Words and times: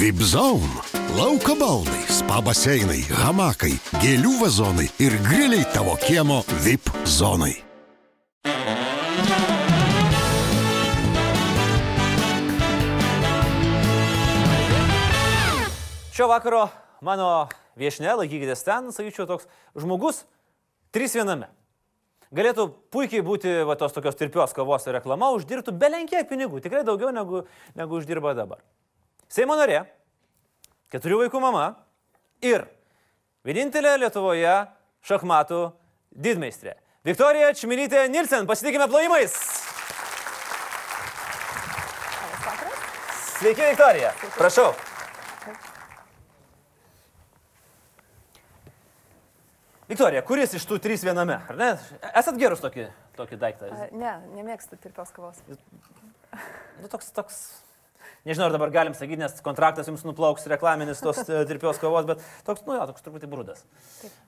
Vipzone. 0.00 0.64
Lauko 1.12 1.52
baldai, 1.60 2.06
spa 2.08 2.38
baseinai, 2.40 3.02
hamakai, 3.20 3.74
gėlių 4.00 4.30
vazonai 4.40 4.86
ir 4.96 5.12
griliai 5.26 5.66
tavo 5.74 5.92
kiemo 6.00 6.38
VIP 6.64 6.88
zonai. 7.04 7.52
Šio 16.16 16.30
vakaro 16.32 16.64
mano 17.04 17.28
viešne, 17.76 18.08
laikykitės 18.22 18.64
ten, 18.64 18.88
sakyčiau, 18.96 19.28
toks 19.28 19.44
žmogus 19.76 20.24
trys 20.96 21.20
viename. 21.20 21.52
Galėtų 22.32 22.70
puikiai 22.88 23.20
būti 23.20 23.58
va, 23.68 23.76
tos 23.76 23.92
tokios 23.92 24.16
tirpios 24.16 24.56
kavos 24.56 24.88
reklama, 24.88 25.34
uždirbtų 25.36 25.76
belenkiai 25.76 26.24
pinigų, 26.24 26.64
tikrai 26.64 26.86
daugiau 26.88 27.12
negu, 27.12 27.44
negu 27.76 28.00
uždirba 28.00 28.32
dabar. 28.38 28.64
Seimo 29.30 29.54
narė, 29.54 29.84
keturių 30.90 31.20
vaikų 31.20 31.38
mama 31.38 31.68
ir 32.42 32.64
vienintelė 33.46 33.92
Lietuvoje 34.02 34.54
šachmatų 35.06 35.60
didmeistrė. 36.10 36.74
Viktorija 37.06 37.52
Čmilytė 37.54 38.08
Nilsen, 38.10 38.48
pasitikime 38.50 38.88
plojimais. 38.90 39.36
Sveiki, 43.38 43.70
Viktorija. 43.70 44.10
Prašau. 44.34 44.74
Viktorija, 49.94 50.26
kuris 50.26 50.58
iš 50.58 50.66
tų 50.66 50.82
trys 50.82 51.06
viename? 51.06 51.38
Ar 51.38 51.56
ne? 51.58 51.72
Esat 52.18 52.34
gerus 52.42 52.66
tokį, 52.66 52.90
tokį 53.14 53.38
daiktą? 53.46 53.70
Ne, 53.94 54.18
nemėgstu 54.34 54.74
tirpios 54.82 55.14
kavos. 55.14 55.38
Nu, 55.46 56.90
toks, 56.90 57.14
toks. 57.14 57.42
Nežinau, 58.28 58.48
ar 58.50 58.56
dabar 58.56 58.72
galim 58.74 58.96
sakyti, 58.96 59.20
nes 59.22 59.38
kontraktas 59.44 59.88
jums 59.88 60.04
nuplauks 60.04 60.48
reklaminis 60.50 61.02
tos 61.04 61.22
e, 61.28 61.44
tirpios 61.48 61.80
kavos, 61.82 62.08
bet 62.08 62.24
toks, 62.46 62.64
nu 62.68 62.76
jo, 62.76 62.88
toks 62.90 63.06
truputį 63.06 63.30
brūdas. 63.32 63.62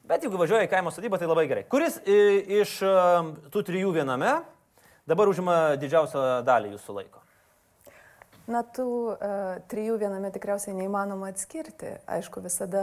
Bet 0.09 0.25
jeigu 0.25 0.41
važiuoja 0.41 0.69
į 0.69 0.73
kaimo 0.73 0.93
sodybą, 0.95 1.21
tai 1.21 1.31
labai 1.31 1.49
gerai. 1.51 1.67
Kuris 1.73 1.99
i, 2.05 2.21
iš 2.63 2.79
e, 2.87 2.95
tų 3.53 3.67
trijų 3.69 3.93
viename 3.99 4.39
dabar 5.09 5.31
užima 5.31 5.77
didžiausią 5.83 6.43
dalį 6.47 6.77
jūsų 6.77 7.01
laiko? 7.01 7.23
Na, 8.51 8.65
tų 8.67 8.85
uh, 9.15 9.59
trijų 9.71 10.01
viename 10.01 10.33
tikriausiai 10.35 10.75
neįmanoma 10.75 11.29
atskirti. 11.31 11.93
Aišku, 12.11 12.43
visada 12.43 12.83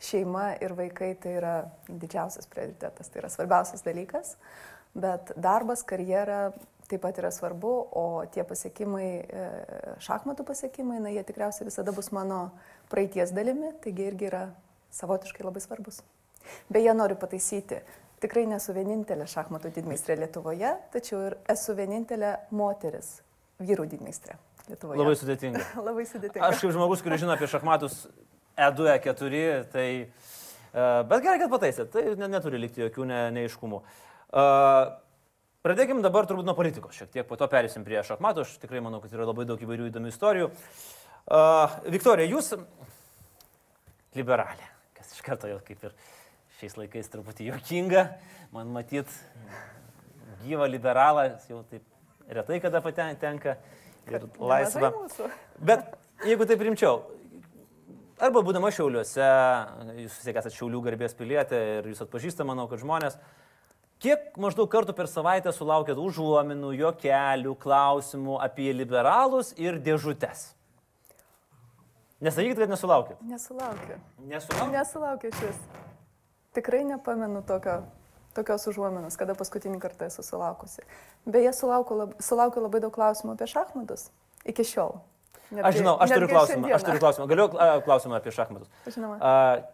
šeima 0.00 0.54
ir 0.62 0.72
vaikai 0.78 1.12
tai 1.20 1.34
yra 1.36 1.54
didžiausias 1.88 2.48
prioritetas, 2.48 3.10
tai 3.10 3.22
yra 3.22 3.30
svarbiausias 3.32 3.84
dalykas, 3.84 4.36
bet 4.96 5.32
darbas, 5.36 5.82
karjera 5.86 6.52
taip 6.88 7.02
pat 7.04 7.18
yra 7.20 7.30
svarbu, 7.34 7.72
o 8.00 8.04
tie 8.32 8.44
pasiekimai, 8.48 9.08
e, 9.20 9.46
šachmatų 10.04 10.46
pasiekimai, 10.48 10.98
na, 11.04 11.12
jie 11.12 11.24
tikriausiai 11.28 11.68
visada 11.68 11.92
bus 11.92 12.10
mano 12.16 12.48
praeities 12.92 13.32
dalimi, 13.36 13.74
taigi 13.84 14.08
irgi 14.08 14.28
yra 14.30 14.44
savotiškai 14.96 15.44
labai 15.44 15.62
svarbus. 15.64 16.00
Beje, 16.72 16.94
noriu 16.96 17.18
pataisyti, 17.20 17.82
tikrai 18.22 18.46
nesu 18.48 18.72
vienintelė 18.76 19.28
šachmatų 19.28 19.72
didmeistrė 19.76 20.16
Lietuvoje, 20.22 20.74
tačiau 20.94 21.26
ir 21.28 21.38
esu 21.52 21.76
vienintelė 21.76 22.34
moteris 22.56 23.18
vyrų 23.60 23.88
didmeistrė 23.92 24.38
Lietuvoje. 24.70 25.00
Labai 25.02 25.18
sudėtinga. 25.20 25.64
Labai 25.88 26.06
sudėtinga. 26.08 26.48
Aš 26.48 26.64
kaip 26.64 26.72
žmogus, 26.76 27.04
kuris 27.04 27.22
žino 27.24 27.36
apie 27.36 27.50
šachmatus 27.50 28.06
E 28.58 28.70
E2, 28.70 28.88
E4, 28.96 29.42
tai... 29.72 29.88
Uh, 30.68 31.00
bet 31.08 31.22
gerai, 31.24 31.38
kad 31.40 31.50
pataisėt, 31.50 31.88
tai 31.94 32.02
ne, 32.20 32.26
neturi 32.28 32.58
likti 32.60 32.82
jokių 32.82 33.06
ne, 33.08 33.20
neiškumų. 33.38 33.78
Uh, 34.28 34.90
Pradėkime 35.68 36.00
dabar 36.00 36.24
turbūt 36.24 36.46
nuo 36.48 36.54
politikos 36.56 36.96
šiek 36.96 37.10
tiek, 37.12 37.24
po 37.28 37.36
to 37.36 37.44
perėsim 37.52 37.82
prie 37.84 37.98
šachmatų, 38.00 38.46
aš 38.46 38.54
tikrai 38.62 38.80
manau, 38.80 39.02
kad 39.02 39.12
yra 39.12 39.26
labai 39.28 39.44
daug 39.44 39.60
įvairių 39.60 39.90
įdomių 39.90 40.08
istorijų. 40.08 40.46
Uh, 41.28 41.74
Viktorija, 41.92 42.24
jūs 42.24 42.54
liberalė, 44.16 44.64
kas 44.96 45.10
iš 45.12 45.18
karto 45.26 45.50
jau 45.50 45.58
kaip 45.66 45.82
ir 45.84 45.92
šiais 46.56 46.78
laikais 46.78 47.12
truputį 47.12 47.50
juokinga, 47.50 48.04
man 48.54 48.70
matyt, 48.72 49.12
gyvą 50.46 50.70
liberalą 50.72 51.26
jau 51.50 51.60
taip 51.68 51.84
retai 52.32 52.62
kada 52.64 52.80
patenka 52.80 53.58
ir 54.08 54.24
laisvą. 54.40 54.88
Bet 55.60 55.84
jeigu 56.24 56.46
taip 56.48 56.64
rimčiau, 56.64 57.02
arba 58.16 58.40
būdama 58.40 58.72
Šiauliuose, 58.72 59.28
jūs 59.98 60.16
vis 60.16 60.24
tiek 60.30 60.40
esate 60.40 60.56
Šiaulių 60.56 60.80
garbės 60.88 61.18
pilietė 61.20 61.60
ir 61.74 61.92
jūs 61.92 62.00
atpažįstate, 62.06 62.48
manau, 62.48 62.64
kad 62.72 62.80
žmonės, 62.80 63.20
kiek 64.02 64.36
maždaug 64.40 64.68
kartų 64.70 64.94
per 64.96 65.08
savaitę 65.10 65.52
sulaukėt 65.54 65.98
užuominų, 66.00 66.72
juokelių, 66.78 67.54
klausimų 67.62 68.38
apie 68.44 68.70
liberalus 68.76 69.54
ir 69.58 69.80
dėžutes? 69.82 70.52
Nesakykit, 72.24 72.58
kad 72.58 72.72
nesulaukėt. 72.72 73.20
Nesulaukiu. 73.30 73.96
Nesulaukėt? 74.26 74.72
Nesulaukiu 74.74 75.30
šis. 75.38 75.60
Tikrai 76.56 76.80
nepamenu 76.88 77.44
tokio, 77.46 77.76
tokios 78.34 78.64
užuominos, 78.72 79.14
kada 79.20 79.36
paskutinį 79.38 79.78
kartą 79.82 80.08
esu 80.10 80.24
sulaukusi. 80.26 80.82
Beje, 81.30 81.52
sulaukiu, 81.54 82.00
lab, 82.00 82.16
sulaukiu 82.22 82.64
labai 82.64 82.82
daug 82.82 82.94
klausimų 82.94 83.36
apie 83.36 83.46
šachmatus. 83.52 84.08
Iki 84.50 84.66
šiol. 84.66 84.98
Aš 85.48 85.78
žinau, 85.78 85.94
aš 85.96 86.10
turiu 86.10 86.26
netgi 86.26 86.34
klausimą. 86.34 86.66
Aš 86.66 86.82
šiandieną. 86.82 86.86
turiu 86.88 87.02
klausimą. 87.04 87.26
Galiu 87.30 87.46
klausimą 87.86 88.18
apie 88.18 88.32
šachmatus. 88.34 88.72
Žinoma. 88.96 89.20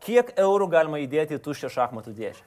Kiek 0.05 0.35
eurų 0.45 0.69
galima 0.77 1.01
įdėti 1.03 1.39
į 1.39 1.43
tuščią 1.49 1.73
šachmatų 1.79 2.13
dėžę? 2.15 2.45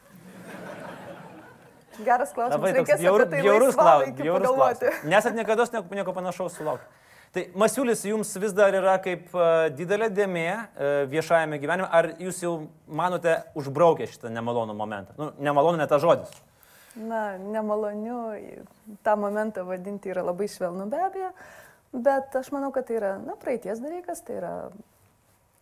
Geras 2.05 2.33
klausimas. 2.35 2.61
Labai 2.61 2.73
toks 2.77 2.93
apie 2.93 3.25
tai 3.31 3.41
bjaurus 3.41 3.75
klausimas. 3.75 4.21
Bjaurus 4.21 4.53
klausimas. 4.53 5.03
Nesat 5.03 5.37
niekada 5.37 5.67
nieko, 5.73 5.99
nieko 5.99 6.15
panašaus 6.15 6.57
sulaukti. 6.57 7.05
Tai 7.35 7.43
Masiulis 7.59 8.01
jums 8.07 8.31
vis 8.39 8.53
dar 8.55 8.75
yra 8.77 8.95
kaip 9.03 9.33
a, 9.35 9.67
didelė 9.75 10.07
dėmė 10.13 10.45
a, 10.47 10.59
viešajame 11.11 11.59
gyvenime. 11.61 11.89
Ar 11.91 12.11
jūs 12.23 12.39
jau 12.43 12.53
manote 12.87 13.35
užbraukę 13.59 14.07
šitą 14.09 14.31
nemalonų 14.33 14.75
momentą? 14.77 15.17
Nu, 15.19 15.31
nemalonų 15.49 15.81
net 15.81 15.91
tas 15.91 16.01
žodis. 16.01 16.31
Na, 16.97 17.37
nemaloniu 17.37 18.19
tą 19.05 19.15
momentą 19.21 19.67
vadinti 19.67 20.09
yra 20.09 20.23
labai 20.25 20.47
švelnu 20.49 20.87
be 20.89 21.01
abejo, 21.05 21.29
bet 21.93 22.33
aš 22.39 22.49
manau, 22.55 22.71
kad 22.73 22.87
tai 22.89 22.97
yra, 22.97 23.11
na, 23.21 23.35
praeities 23.37 23.83
dalykas, 23.83 24.23
tai 24.25 24.39
yra 24.39 24.53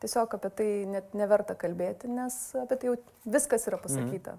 tiesiog 0.03 0.37
apie 0.37 0.51
tai 0.55 0.69
net 0.87 1.11
neverta 1.17 1.57
kalbėti, 1.59 2.07
nes 2.11 2.37
apie 2.61 2.77
tai 2.79 2.91
jau 2.91 2.95
viskas 3.35 3.67
yra 3.67 3.81
pasakyta. 3.81 4.37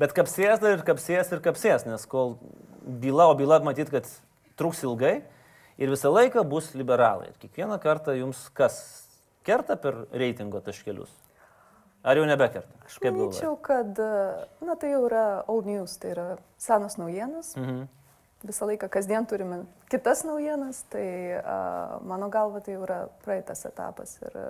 Bet 0.00 0.14
kapsės 0.16 0.62
dar 0.62 0.76
ir 0.78 0.84
kapsės 0.86 1.32
ir 1.32 1.42
kapsės, 1.44 1.86
nes 1.88 2.06
kol 2.10 2.36
byla, 2.82 3.30
o 3.32 3.38
byla 3.38 3.60
matyt, 3.64 3.90
kad 3.92 4.08
truks 4.58 4.82
ilgai 4.86 5.20
ir 5.78 5.92
visą 5.92 6.12
laiką 6.12 6.44
bus 6.48 6.72
liberalai. 6.78 7.32
Ir 7.32 7.40
kiekvieną 7.42 7.78
kartą 7.82 8.16
jums 8.18 8.48
kas 8.56 8.80
kerta 9.46 9.76
per 9.76 10.06
reitingo 10.12 10.60
taškelius? 10.64 11.10
Ar 12.02 12.18
jau 12.18 12.26
nebekerta? 12.26 12.80
Aš 12.86 12.98
Kaip 12.98 13.14
manyčiau, 13.14 13.56
kad, 13.62 13.98
na, 14.66 14.74
tai 14.74 14.90
jau 14.90 15.04
yra 15.06 15.26
old 15.50 15.68
news, 15.70 15.94
tai 16.02 16.16
yra 16.16 16.28
senos 16.58 16.98
naujienos. 16.98 17.54
Mhm. 17.58 17.84
Visą 18.42 18.66
laiką 18.66 18.88
kasdien 18.90 19.26
turime 19.30 19.60
kitas 19.90 20.24
naujienas, 20.26 20.80
tai 20.90 21.06
a, 21.38 22.00
mano 22.02 22.26
galva 22.26 22.58
tai 22.58 22.74
jau 22.74 22.82
yra 22.88 23.04
praeitas 23.22 23.62
etapas. 23.68 24.16
Ir 24.18 24.34
a, 24.34 24.46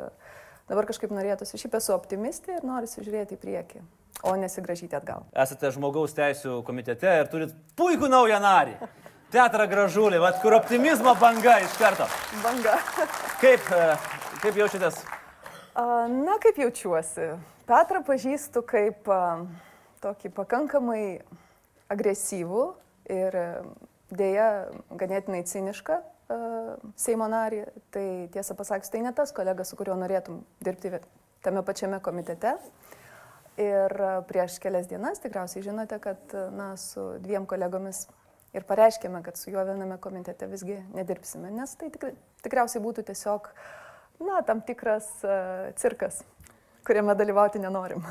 dabar 0.70 0.88
kažkaip 0.88 1.12
norėtųsi, 1.12 1.60
šiaip 1.60 1.76
esu 1.76 1.92
optimistė 1.92 2.56
ir 2.56 2.64
noriu 2.64 2.88
žiūrėti 2.88 3.36
į 3.36 3.42
priekį, 3.42 3.84
o 4.22 4.34
nesigražyti 4.38 4.96
atgal. 4.96 5.24
Esate 5.44 5.70
žmogaus 5.74 6.14
teisų 6.16 6.60
komitete 6.66 7.10
ir 7.20 7.30
turit 7.32 7.54
puikų 7.78 8.10
naują 8.12 8.38
narį. 8.42 8.76
Teatrą 9.32 9.64
gražulį, 9.70 10.18
vat, 10.20 10.42
kur 10.42 10.58
optimizmo 10.58 11.14
banga 11.16 11.56
iš 11.64 11.74
karto. 11.80 12.04
Banga. 12.42 12.76
Kaip, 13.40 13.64
e, 13.72 13.96
kaip 14.42 14.58
jaučiatės? 14.60 15.00
Na, 15.72 16.36
kaip 16.42 16.58
jaučiuosi? 16.60 17.30
Petrą 17.64 18.02
pažįstu 18.04 18.60
kaip 18.68 19.08
tokį 20.04 20.30
pakankamai 20.36 21.04
agresyvų 21.92 22.66
ir 23.12 23.36
a, 23.38 23.46
dėja 24.12 24.48
ganėtinai 25.00 25.40
cinišką 25.48 25.96
a, 25.96 26.04
Seimo 27.00 27.28
narį. 27.32 27.64
Tai 27.94 28.06
tiesą 28.34 28.56
pasakius, 28.58 28.92
tai 28.92 29.00
ne 29.06 29.14
tas 29.16 29.32
kolega, 29.32 29.64
su 29.64 29.78
kuriuo 29.80 29.96
norėtum 30.00 30.42
dirbti 30.60 30.92
tame 31.42 31.64
pačiame 31.64 32.02
komitete. 32.04 32.58
Ir 33.60 33.92
prieš 34.28 34.56
kelias 34.62 34.86
dienas 34.88 35.20
tikriausiai 35.20 35.64
žinote, 35.66 35.98
kad 36.00 36.34
na, 36.56 36.72
su 36.80 37.02
dviem 37.20 37.44
kolegomis 37.44 38.06
ir 38.56 38.64
pareiškėme, 38.68 39.20
kad 39.24 39.36
su 39.36 39.52
juo 39.52 39.64
viename 39.68 39.98
komitete 40.00 40.48
visgi 40.48 40.78
nedirbsime, 40.96 41.52
nes 41.52 41.76
tai 41.76 41.90
tikrai, 41.92 42.14
tikriausiai 42.44 42.82
būtų 42.84 43.04
tiesiog, 43.12 43.50
na, 44.24 44.40
tam 44.48 44.64
tikras 44.64 45.08
uh, 45.24 45.68
cirkas, 45.76 46.22
kuriame 46.88 47.16
dalyvauti 47.18 47.60
nenorim. 47.60 48.04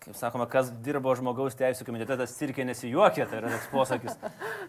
Kaip 0.00 0.16
sakoma, 0.16 0.46
kas 0.50 0.70
dirbo 0.84 1.12
žmogaus 1.16 1.54
teisų 1.58 1.84
komitete, 1.86 2.16
tas 2.18 2.32
cirkė 2.38 2.64
nesijuokė, 2.68 3.26
tai 3.30 3.38
yra 3.40 3.50
toks 3.52 3.68
posakis. 3.72 4.16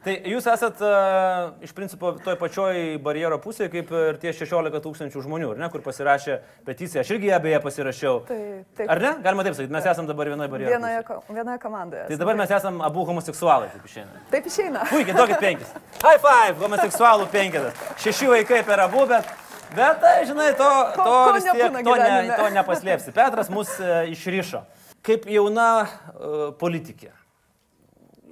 Tai 0.06 0.16
jūs 0.28 0.48
esat 0.52 0.82
uh, 0.84 1.54
iš 1.66 1.74
principo 1.78 2.12
toj 2.24 2.36
pačioj 2.42 2.98
barjero 3.04 3.38
pusėje, 3.44 3.70
kaip 3.74 3.92
ir 3.96 4.20
tie 4.22 4.34
16 4.36 4.82
tūkstančių 4.86 5.24
žmonių, 5.26 5.52
ne, 5.60 5.70
kur 5.74 5.84
pasirašė 5.86 6.40
peticiją. 6.68 7.04
Aš 7.06 7.14
irgi 7.16 7.32
ją 7.32 7.40
beje 7.44 7.60
pasirašiau. 7.64 8.16
Tai, 8.30 8.40
taip, 8.78 8.90
Ar 8.92 9.04
ne? 9.04 9.14
Galima 9.26 9.46
taip 9.48 9.58
sakyti, 9.60 9.74
mes 9.78 9.92
esame 9.94 10.12
dabar 10.12 10.32
vienoje 10.34 10.52
barjero. 10.56 10.74
vienoje, 10.76 11.04
pusėje. 11.04 11.22
ko- 11.28 11.38
vienoje 11.40 11.62
komandoje. 11.66 12.08
Tai 12.12 12.20
dabar 12.26 12.42
mes 12.44 12.56
esame 12.60 12.84
abu 12.90 13.06
homoseksualai, 13.12 13.72
taip 13.76 13.88
išeina. 13.92 14.26
Taip 14.34 14.52
išeina. 14.52 14.84
Puikiai, 14.92 15.16
duokit 15.18 15.40
penkis. 15.42 15.72
High 16.04 16.20
five, 16.24 16.60
homoseksualų 16.66 17.32
penketas. 17.32 17.88
Šeši 18.04 18.30
vaikai 18.36 18.66
per 18.68 18.86
abu, 18.90 19.06
bet 19.10 19.32
Bet, 19.72 20.02
tai, 20.04 20.26
žinai, 20.28 20.50
to, 20.60 20.66
Ko- 20.98 21.00
to, 21.00 21.04
ko 21.08 21.34
vis 21.38 21.46
tiek, 21.48 21.72
to, 21.72 21.94
ne, 21.96 22.36
to 22.36 22.48
nepaslėpsi. 22.52 23.14
Petras 23.16 23.48
mus 23.48 23.70
e, 23.80 24.02
išrišo. 24.12 24.60
Kaip 25.06 25.26
jauna 25.30 25.70
uh, 25.82 26.44
politikė. 26.62 27.14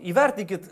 Įvertinkit 0.05 0.67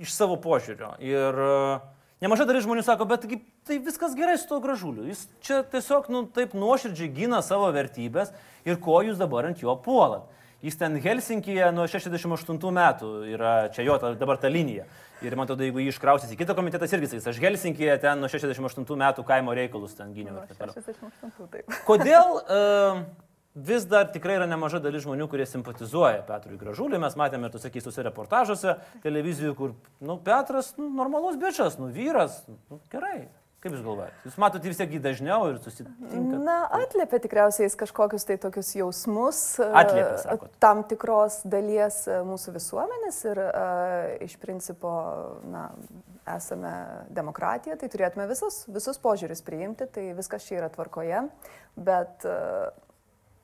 iš 0.00 0.12
savo 0.14 0.38
požiūrio. 0.40 0.94
Ir 1.02 1.40
uh, 1.44 1.82
nemažai 2.22 2.46
dalis 2.48 2.64
žmonių 2.64 2.84
sako, 2.86 3.08
bet 3.10 3.26
tai 3.68 3.80
viskas 3.82 4.14
gerai 4.18 4.38
su 4.40 4.48
tuo 4.48 4.60
gražuliu. 4.64 5.08
Jis 5.10 5.26
čia 5.44 5.60
tiesiog, 5.66 6.08
nu, 6.14 6.24
taip 6.30 6.54
nuoširdžiai 6.56 7.10
gina 7.16 7.42
savo 7.44 7.68
vertybės 7.74 8.32
ir 8.64 8.78
ko 8.80 9.00
jūs 9.04 9.20
dabar 9.20 9.50
ant 9.50 9.64
jo 9.64 9.74
puolat. 9.84 10.28
Jis 10.60 10.76
ten 10.76 10.98
Helsinkije 11.00 11.70
nuo 11.72 11.86
68 11.88 12.58
metų 12.76 13.10
yra, 13.32 13.52
čia 13.72 13.84
jo 13.86 13.96
ta, 14.00 14.12
dabar 14.20 14.36
ta 14.40 14.50
linija. 14.52 14.84
Ir 15.24 15.36
man 15.36 15.46
atrodo, 15.46 15.64
jeigu 15.64 15.80
jį 15.80 15.92
iškrausys 15.92 16.32
į 16.32 16.36
kitą 16.40 16.54
komitetą, 16.56 16.88
irgi 16.96 17.08
sakys, 17.10 17.28
aš 17.32 17.40
Helsinkije 17.40 17.96
ten 18.00 18.20
nuo 18.20 18.28
68 18.28 18.84
metų 19.02 19.24
kaimo 19.28 19.56
reikalus 19.56 19.96
ten 19.96 20.12
gyniau. 20.16 20.44
Toliau. 20.52 20.76
68, 20.76 21.48
taip. 21.52 21.74
Kodėl 21.88 22.36
uh, 22.40 23.00
vis 23.54 23.84
dar 23.84 24.06
tikrai 24.12 24.38
yra 24.38 24.46
nemaža 24.50 24.80
dalis 24.82 25.04
žmonių, 25.04 25.26
kurie 25.30 25.46
simpatizuoja 25.48 26.22
Petrui 26.28 26.58
Gražuliui. 26.60 27.00
Mes 27.02 27.18
matėme 27.18 27.48
ir 27.48 27.54
tuose 27.54 27.72
keistose 27.72 28.04
reportažuose 28.06 28.78
televizijų, 29.04 29.56
kur, 29.58 29.76
nu, 30.00 30.18
Petras, 30.24 30.74
nu, 30.78 30.90
normalus 30.94 31.38
bičias, 31.40 31.78
nu, 31.80 31.90
vyras, 31.94 32.42
nu, 32.70 32.80
gerai. 32.92 33.28
Kaip 33.60 33.74
Jūs 33.74 33.82
galvojate? 33.84 34.14
Jūs 34.24 34.36
matote 34.40 34.70
vis 34.70 34.78
tiek 34.80 34.92
jį 34.94 34.98
dažniau 35.04 35.50
ir 35.50 35.58
susitinkate. 35.60 36.38
Na, 36.46 36.62
atliepia 36.78 37.18
tikriausiai 37.20 37.68
kažkokius 37.82 38.24
tai 38.24 38.38
tokius 38.40 38.70
jausmus. 38.78 39.40
e, 40.00 40.22
sakot. 40.22 40.54
Tam 40.64 40.80
tikros 40.88 41.42
dalies 41.44 41.98
e, 42.08 42.22
mūsų 42.24 42.54
visuomenės 42.56 43.20
ir 43.28 43.42
e, 43.44 43.50
iš 44.24 44.38
principo, 44.40 44.94
na, 45.52 45.66
esame 46.38 46.72
demokratija, 47.12 47.76
tai 47.76 47.92
turėtume 47.92 48.24
visus, 48.30 48.62
visus 48.72 48.96
požiūrius 49.02 49.44
priimti, 49.44 49.90
tai 49.92 50.08
viskas 50.16 50.48
čia 50.48 50.62
yra 50.62 50.72
tvarkoje, 50.72 51.26
bet 51.76 52.24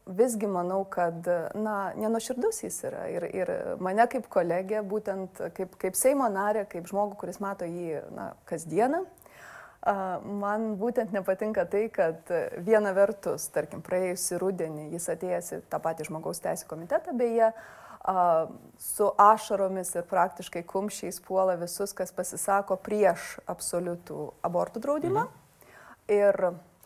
visgi 0.06 0.46
manau, 0.46 0.84
kad, 0.90 1.26
na, 1.58 1.76
nenuširdus 1.98 2.62
jis 2.62 2.78
yra 2.86 3.06
ir, 3.10 3.26
ir 3.34 3.52
mane 3.82 4.06
kaip 4.10 4.28
kolegė, 4.32 4.82
būtent 4.86 5.42
kaip, 5.56 5.74
kaip 5.82 5.98
Seimo 5.98 6.28
narė, 6.30 6.66
kaip 6.70 6.86
žmogų, 6.86 7.18
kuris 7.20 7.40
mato 7.42 7.68
jį, 7.68 8.02
na, 8.14 8.32
kasdieną, 8.46 9.04
Man 9.86 10.72
būtent 10.80 11.12
nepatinka 11.14 11.62
tai, 11.70 11.84
kad 11.94 12.26
viena 12.66 12.90
vertus, 12.96 13.44
tarkim, 13.54 13.84
praėjusį 13.86 14.38
rudenį 14.42 14.86
jis 14.96 15.04
atėjęs 15.14 15.50
į 15.54 15.58
tą 15.70 15.78
patį 15.82 16.08
žmogaus 16.08 16.42
teisų 16.42 16.66
komitetą, 16.72 17.14
beje, 17.14 17.52
su 18.82 19.06
ašaromis 19.22 19.92
ir 19.94 20.06
praktiškai 20.10 20.64
kumščiais 20.66 21.20
puola 21.22 21.54
visus, 21.60 21.94
kas 21.94 22.10
pasisako 22.14 22.78
prieš 22.82 23.36
absoliutų 23.46 24.32
abortų 24.46 24.82
draudimą. 24.82 25.28
Ir 26.10 26.38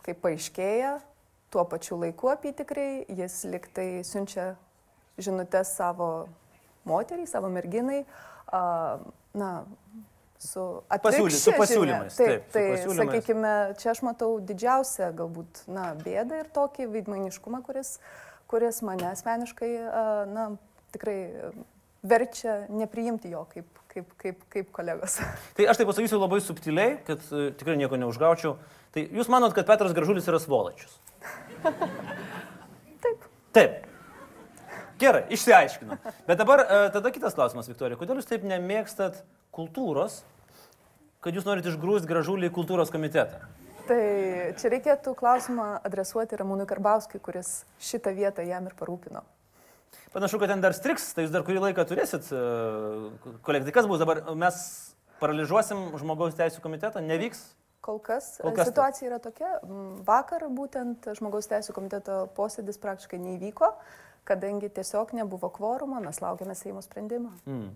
kaip 0.05 0.21
paaiškėja, 0.21 0.95
tuo 1.51 1.65
pačiu 1.67 1.97
laiku 2.01 2.29
apytikrai 2.31 3.05
jis 3.11 3.41
liktai 3.51 3.89
siunčia 4.07 4.53
žinutės 5.21 5.73
savo 5.77 6.07
moteriai, 6.87 7.27
savo 7.29 7.49
merginai, 7.53 8.05
a, 8.51 8.61
na, 9.37 9.49
su 10.41 10.63
Pasiūly- 10.89 11.35
su 11.35 11.51
atvirkščia 11.51 11.51
žinia. 11.51 11.59
pasiūlymais, 11.61 12.15
Taip, 12.17 12.31
taip, 12.31 12.47
tai 12.55 12.63
pasiūlymais. 12.71 13.11
sakykime, 13.11 13.51
čia 13.77 13.91
aš 13.91 14.01
matau 14.07 14.39
didžiausią 14.41 15.11
galbūt, 15.19 15.61
na, 15.69 15.91
bėdą 15.99 16.39
ir 16.41 16.49
tokį 16.55 16.87
veidmainiškumą, 16.95 17.61
kuris, 17.67 17.99
kuris 18.49 18.81
mane 18.81 19.05
asmeniškai, 19.11 19.71
a, 19.85 20.01
na, 20.31 20.47
tikrai 20.95 21.19
verčia 22.01 22.65
nepriimti 22.73 23.29
jo 23.29 23.43
kaip, 23.51 23.67
kaip, 23.91 24.09
kaip, 24.17 24.41
kaip 24.49 24.71
kolegos. 24.73 25.19
Tai 25.59 25.67
aš 25.69 25.77
tai 25.77 25.85
pasakysiu 25.85 26.17
labai 26.17 26.41
subtiliai, 26.41 26.97
kad 27.05 27.21
uh, 27.29 27.51
tikrai 27.53 27.77
nieko 27.77 27.99
neužgaučiau. 28.01 28.55
Tai 28.91 29.05
jūs 29.05 29.29
manot, 29.31 29.53
kad 29.53 29.67
Petras 29.69 29.93
Gražulis 29.93 30.25
yra 30.27 30.39
svolačius? 30.41 30.97
Taip. 33.01 33.25
Taip. 33.55 33.87
Gerai, 35.01 35.23
išsiaiškinu. 35.33 35.97
Bet 36.27 36.37
dabar 36.37 36.61
uh, 36.61 36.83
tada 36.93 37.11
kitas 37.13 37.33
klausimas, 37.37 37.69
Viktorija. 37.69 37.97
Kodėl 37.97 38.19
jūs 38.21 38.29
taip 38.29 38.45
nemėgstat 38.45 39.23
kultūros, 39.55 40.19
kad 41.25 41.33
jūs 41.33 41.47
norite 41.47 41.71
išgrūsti 41.71 42.09
Gražulį 42.09 42.51
į 42.51 42.55
kultūros 42.55 42.93
komitetą? 42.93 43.41
Tai 43.89 44.01
čia 44.61 44.69
reikėtų 44.71 45.15
klausimą 45.17 45.67
adresuoti 45.87 46.37
Ramūnui 46.37 46.67
Karbauskui, 46.69 47.19
kuris 47.23 47.63
šitą 47.81 48.13
vietą 48.15 48.45
jam 48.45 48.69
ir 48.69 48.77
parūpino. 48.77 49.23
Panašu, 50.13 50.37
kad 50.39 50.51
ten 50.51 50.61
dar 50.63 50.75
striks, 50.77 51.09
tai 51.15 51.25
jūs 51.25 51.33
dar 51.33 51.43
kurį 51.47 51.63
laiką 51.65 51.85
turėsit, 51.87 52.29
kolegai. 53.47 53.67
Tai 53.67 53.73
kas 53.75 53.89
bus 53.89 53.99
dabar? 54.01 54.21
Mes 54.37 54.61
paralyžiuosim 55.21 55.95
žmogaus 55.99 56.37
teisų 56.37 56.61
komitetą, 56.63 57.01
nevyks? 57.05 57.41
Kol 57.81 57.97
kas, 57.97 58.35
Kol 58.41 58.53
kas 58.53 58.69
situacija 58.69 59.09
yra 59.09 59.17
tokia. 59.21 59.55
Vakar 60.05 60.45
būtent 60.53 61.07
žmogaus 61.17 61.49
teisų 61.49 61.73
komiteto 61.73 62.27
posėdis 62.37 62.77
praktiškai 62.81 63.17
neįvyko, 63.21 63.71
kadangi 64.29 64.69
tiesiog 64.69 65.15
nebuvo 65.17 65.49
kvorumo, 65.49 65.97
mes 66.03 66.21
laukiame 66.21 66.53
Seimo 66.57 66.83
sprendimą. 66.85 67.33
Mm. 67.49 67.71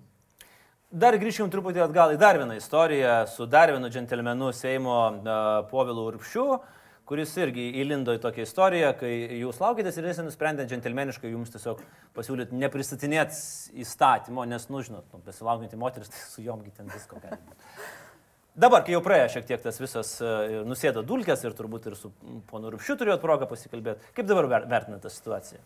Dar 0.96 1.18
grįžkim 1.18 1.50
truputį 1.52 1.81
atgal 1.88 2.13
į 2.13 2.22
dar 2.22 2.38
vieną 2.38 2.60
istoriją 2.60 3.18
su 3.28 3.50
dar 3.50 3.74
vienu 3.74 3.90
džentelmenu 3.90 4.52
Seimo 4.54 5.00
uh, 5.10 5.42
Povilu 5.72 6.06
Urpšiu, 6.12 6.46
kuris 7.10 7.34
irgi 7.42 7.66
įlindo 7.81 8.13
į 8.13 8.22
tokią 8.22 8.46
istoriją, 8.46 8.94
kai 9.01 9.12
jūs 9.42 9.58
laukitės 9.62 9.98
ir 9.98 10.12
jis 10.12 10.22
nusprendė 10.24 10.69
džentelmeniškai 10.69 11.34
jums 11.34 11.51
tiesiog 11.58 11.81
pasiūlyti 12.16 12.58
nepristatinėti 12.62 13.81
įstatymo, 13.81 14.46
nes, 14.50 14.69
nu, 14.69 14.86
žinot, 14.86 15.10
nu, 15.12 15.25
besilaukianti 15.25 15.81
moteris, 15.81 16.13
tai 16.13 16.24
su 16.30 16.46
jomgi 16.46 16.74
ten 16.78 16.94
visko 16.94 17.18
gali 17.22 17.42
būti. 17.42 17.74
Dabar, 18.56 18.86
kai 18.88 18.94
jau 18.96 19.02
praėjo 19.04 19.28
šiek 19.34 19.48
tiek 19.50 19.60
tas 19.60 19.78
visas 19.81 20.13
uh, 20.24 20.62
nusėdo 20.63 21.02
dulkės 21.04 21.42
ir 21.44 21.56
turbūt 21.57 21.90
ir 21.90 21.98
su 22.00 22.13
ponu 22.48 22.72
Rupšiu 22.72 22.96
turėjot 23.02 23.19
progą 23.24 23.50
pasikalbėti, 23.50 24.13
kaip 24.16 24.30
dabar 24.30 24.48
ver- 24.48 24.68
vertinate 24.72 25.04
tą 25.04 25.12
situaciją? 25.12 25.60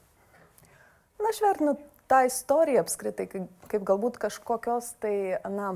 Na, 1.20 1.30
aš 1.30 1.42
vertinu 1.44 1.76
tą 2.10 2.24
istoriją 2.26 2.82
apskritai, 2.82 3.28
kaip, 3.30 3.46
kaip 3.70 3.86
galbūt 3.86 4.18
kažkokios 4.24 4.96
tai, 5.04 5.14
na, 5.54 5.76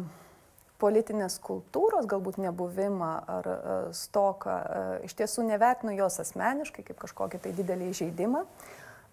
politinės 0.81 1.37
kultūros 1.43 2.09
galbūt 2.09 2.41
nebuvimą 2.41 3.11
ar 3.35 3.51
uh, 3.51 3.69
stoką. 3.93 4.57
Uh, 4.57 4.95
iš 5.05 5.13
tiesų 5.21 5.45
nevertinu 5.51 5.93
jos 5.93 6.17
asmeniškai 6.25 6.87
kaip 6.89 6.97
kažkokį 7.05 7.43
tai 7.45 7.53
didelį 7.59 7.91
įžeidimą, 7.93 8.41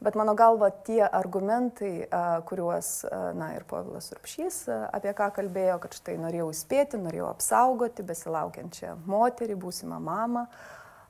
bet 0.01 0.17
mano 0.19 0.35
galva 0.35 0.71
tie 0.71 1.03
argumentai, 1.05 2.09
kuriuos, 2.49 2.91
na 3.37 3.53
ir 3.57 3.65
Povilas 3.69 4.11
Urpšys 4.15 4.65
apie 4.91 5.13
ką 5.17 5.31
kalbėjo, 5.37 5.79
kad 5.85 5.97
štai 5.97 6.17
norėjau 6.21 6.51
įspėti, 6.55 7.01
norėjau 7.01 7.31
apsaugoti 7.31 8.07
besilaukiančią 8.09 8.97
moterį, 9.11 9.59
būsimą 9.61 10.01
mamą. 10.03 10.47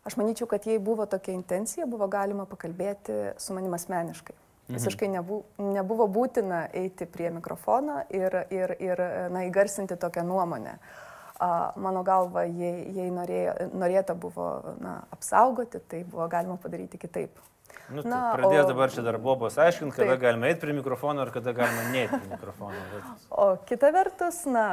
Aš 0.09 0.17
manyčiau, 0.17 0.49
kad 0.49 0.64
jei 0.67 0.81
buvo 0.81 1.05
tokia 1.07 1.35
intencija, 1.37 1.87
buvo 1.87 2.09
galima 2.11 2.47
pakalbėti 2.49 3.37
su 3.38 3.57
manim 3.57 3.76
asmeniškai. 3.76 4.38
Visiškai 4.71 5.09
nebu, 5.11 5.43
nebuvo 5.59 6.07
būtina 6.11 6.64
eiti 6.76 7.07
prie 7.11 7.31
mikrofono 7.35 8.05
ir, 8.14 8.37
ir, 8.55 8.75
ir 8.79 9.03
na, 9.35 9.45
įgarsinti 9.49 9.99
tokią 9.99 10.25
nuomonę. 10.26 10.76
A, 11.41 11.73
mano 11.81 12.03
galva, 12.05 12.45
jei, 12.45 12.85
jei 12.95 13.11
norėjo, 13.11 13.55
norėta 13.81 14.14
buvo 14.14 14.76
na, 14.79 15.00
apsaugoti, 15.17 15.81
tai 15.88 16.05
buvo 16.05 16.29
galima 16.31 16.59
padaryti 16.61 17.00
kitaip. 17.00 17.41
Nu, 17.91 18.05
Na, 18.07 18.21
pradės 18.37 18.65
o- 18.65 18.69
dabar 18.71 18.93
čia 18.95 19.03
dar 19.07 19.19
bobos 19.19 19.57
aiškinti, 19.59 19.97
kada 19.97 20.15
Taip. 20.15 20.23
galima 20.27 20.50
eiti 20.50 20.62
prie 20.62 20.77
mikrofono 20.77 21.27
ir 21.27 21.33
kada 21.35 21.55
galima 21.57 21.89
neiti 21.91 22.15
prie 22.15 22.35
mikrofono. 22.37 22.85
Bet... 22.93 23.25
O 23.31 23.49
kita 23.67 23.91
vertus, 23.95 24.45
na, 24.47 24.67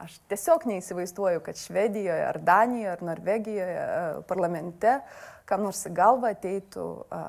aš 0.00 0.16
tiesiog 0.32 0.64
neįsivaizduoju, 0.70 1.42
kad 1.44 1.60
Švedijoje 1.60 2.24
ar 2.28 2.38
Danijoje 2.40 2.94
ar 2.94 3.02
Norvegijoje 3.10 3.82
e, 3.82 4.22
parlamente 4.28 5.00
kam 5.50 5.66
nors 5.66 5.82
į 5.88 5.92
galvą 5.98 6.30
ateitų 6.36 6.86
a, 7.10 7.24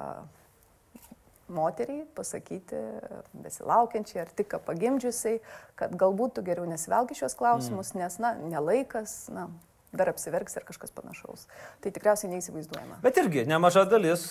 moteriai 1.51 2.05
pasakyti, 2.15 2.77
e, 2.77 3.21
besilaukiančiai 3.43 4.21
ar 4.23 4.31
tik 4.37 4.55
pagimdžiusiai, 4.67 5.41
kad 5.79 5.97
galbūt 5.99 6.37
tu 6.37 6.45
geriau 6.47 6.67
nesivelgi 6.69 7.17
šios 7.19 7.35
klausimus, 7.39 7.91
mm. 7.91 8.03
nes, 8.03 8.17
na, 8.23 8.33
nelaikas, 8.53 9.15
na, 9.33 9.49
dar 9.93 10.11
apsiverks 10.11 10.57
ar 10.59 10.65
kažkas 10.67 10.93
panašaus. 10.95 11.47
Tai 11.83 11.91
tikriausiai 11.91 12.31
neįsivaizduojama. 12.35 13.01
Bet 13.03 13.19
irgi 13.21 13.45
nemaža 13.49 13.85
dalis 13.89 14.25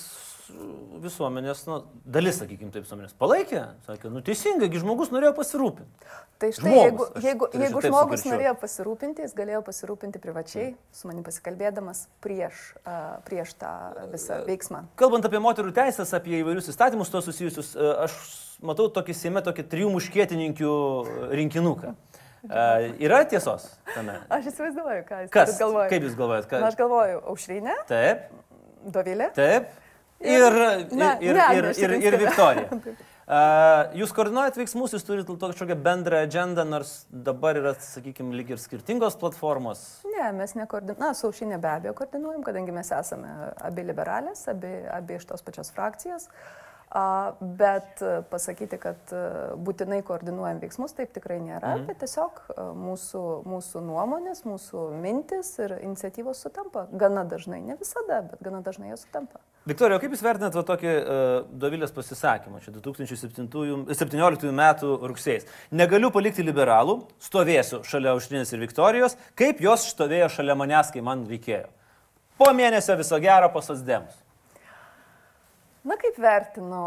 visuomenės, 1.00 1.62
nu, 1.68 1.76
dalis, 2.10 2.40
sakykime, 2.40 2.72
taip 2.74 2.84
visuomenės 2.84 3.14
palaikė, 3.20 3.60
sakė, 3.86 4.10
nu 4.12 4.22
teisingai, 4.26 4.70
žmogus 4.82 5.12
norėjo 5.14 5.32
pasirūpinti. 5.36 6.08
Tai 6.40 6.50
štai, 6.56 6.72
Žmogus, 6.72 6.82
jeigu, 6.82 7.06
aš 7.06 7.26
jeigu, 7.26 7.48
turėčiau 7.52 7.66
jeigu 7.66 7.82
žmogus 7.84 8.18
sukirčiuot. 8.18 8.34
norėjo 8.34 8.54
pasirūpinti, 8.62 9.24
jis 9.26 9.34
galėjo 9.38 9.62
pasirūpinti 9.66 10.22
privačiai, 10.22 10.68
su 10.96 11.10
manim 11.10 11.24
pasikalbėdamas 11.26 12.04
prieš, 12.24 12.62
a, 12.82 12.96
prieš 13.28 13.54
tą 13.60 13.72
visą 14.14 14.40
veiksmą. 14.48 14.84
Kalbant 15.00 15.28
apie 15.28 15.42
moterų 15.44 15.74
teisės, 15.76 16.14
apie 16.16 16.38
įvairius 16.40 16.72
įstatymus 16.72 17.12
to 17.12 17.22
susijusius, 17.28 17.74
e, 17.76 17.92
aš 18.08 18.16
matau 18.64 18.88
tokį 18.92 19.16
seime, 19.16 19.44
tokį 19.44 19.68
trijų 19.70 19.92
muškietininkių 19.98 20.74
rinkinuką. 21.36 21.94
E, 22.48 22.94
yra 23.04 23.20
tiesos 23.28 23.66
tame? 23.92 24.16
Aš 24.32 24.48
įsivaizduoju, 24.52 25.04
ką 25.08 25.20
jūs 25.26 25.34
Kas? 25.34 25.54
galvojate. 25.60 25.92
Kaip 25.92 26.06
jūs 26.08 26.16
galvojat? 26.16 26.48
Ka... 26.48 26.62
Na, 26.62 26.70
aš 26.72 26.78
galvoju, 26.80 27.20
Aušrinė, 27.32 27.76
Taip, 27.90 28.26
Dovilė. 28.94 29.30
taip. 29.36 29.70
Ir, 30.20 30.40
ir, 30.40 30.56
Na, 30.96 31.14
ir, 31.20 31.36
ne, 31.36 31.46
ir, 31.56 31.70
ir, 31.80 31.96
ir. 32.00 32.18
Viktorija. 32.20 32.68
Jūs 33.94 34.10
koordinuojat 34.10 34.56
veiksmus, 34.58 34.90
jūs 34.96 35.04
turite 35.06 35.36
kažkokią 35.38 35.76
bendrą 35.84 36.24
agendą, 36.24 36.64
nors 36.66 37.04
dabar 37.14 37.60
yra, 37.60 37.76
sakykime, 37.78 38.34
lyg 38.34 38.50
ir 38.50 38.58
skirtingos 38.58 39.14
platformos. 39.20 39.84
Ne, 40.16 40.32
mes 40.34 40.56
nekoordinuojame, 40.58 40.98
na, 40.98 41.12
saušinė 41.14 41.60
be 41.62 41.70
abejo 41.70 41.94
koordinuojam, 42.00 42.42
kadangi 42.42 42.74
mes 42.74 42.90
esame 42.96 43.30
abi 43.62 43.86
liberalės, 43.86 44.42
abi, 44.50 44.72
abi 44.90 45.20
iš 45.20 45.28
tos 45.30 45.46
pačios 45.46 45.70
frakcijos. 45.76 46.26
Uh, 46.26 46.69
Bet 46.90 48.00
pasakyti, 48.32 48.74
kad 48.82 49.12
būtinai 49.62 50.00
koordinuojam 50.06 50.58
veiksmus, 50.58 50.96
taip 50.98 51.12
tikrai 51.14 51.36
nėra, 51.38 51.76
mhm. 51.76 51.84
bet 51.86 52.00
tiesiog 52.02 52.40
mūsų, 52.74 53.22
mūsų 53.46 53.82
nuomonės, 53.86 54.42
mūsų 54.48 54.88
mintis 54.98 55.52
ir 55.62 55.76
iniciatyvos 55.78 56.42
sutampa. 56.42 56.88
Gana 56.90 57.22
dažnai, 57.30 57.60
ne 57.62 57.78
visada, 57.78 58.24
bet 58.32 58.42
gana 58.42 58.58
dažnai 58.66 58.90
jos 58.90 59.06
sutampa. 59.06 59.38
Viktorija, 59.68 60.00
kaip 60.00 60.14
Jūs 60.14 60.22
vertinat 60.24 60.54
va, 60.56 60.62
tokį 60.66 60.90
uh, 60.90 61.32
Dovilės 61.62 61.92
pasisakymą, 61.94 62.62
čia 62.64 62.72
2017 62.72 64.48
m. 64.48 64.62
rugsėjais? 65.12 65.44
Negaliu 65.76 66.08
palikti 66.14 66.42
liberalų, 66.42 66.96
stovėsiu 67.22 67.82
šalia 67.86 68.14
Aušrinės 68.16 68.50
ir 68.56 68.64
Viktorijos, 68.64 69.18
kaip 69.38 69.60
jos 69.62 69.84
stovėjo 69.92 70.30
šalia 70.32 70.56
manęs, 70.58 70.90
kai 70.94 71.04
man 71.04 71.26
reikėjo. 71.28 71.68
Po 72.40 72.50
mėnesio 72.56 72.96
viso 72.98 73.20
gero 73.20 73.52
pasasdėmus. 73.52 74.16
Na 75.84 75.96
kaip 75.96 76.18
vertinu, 76.20 76.82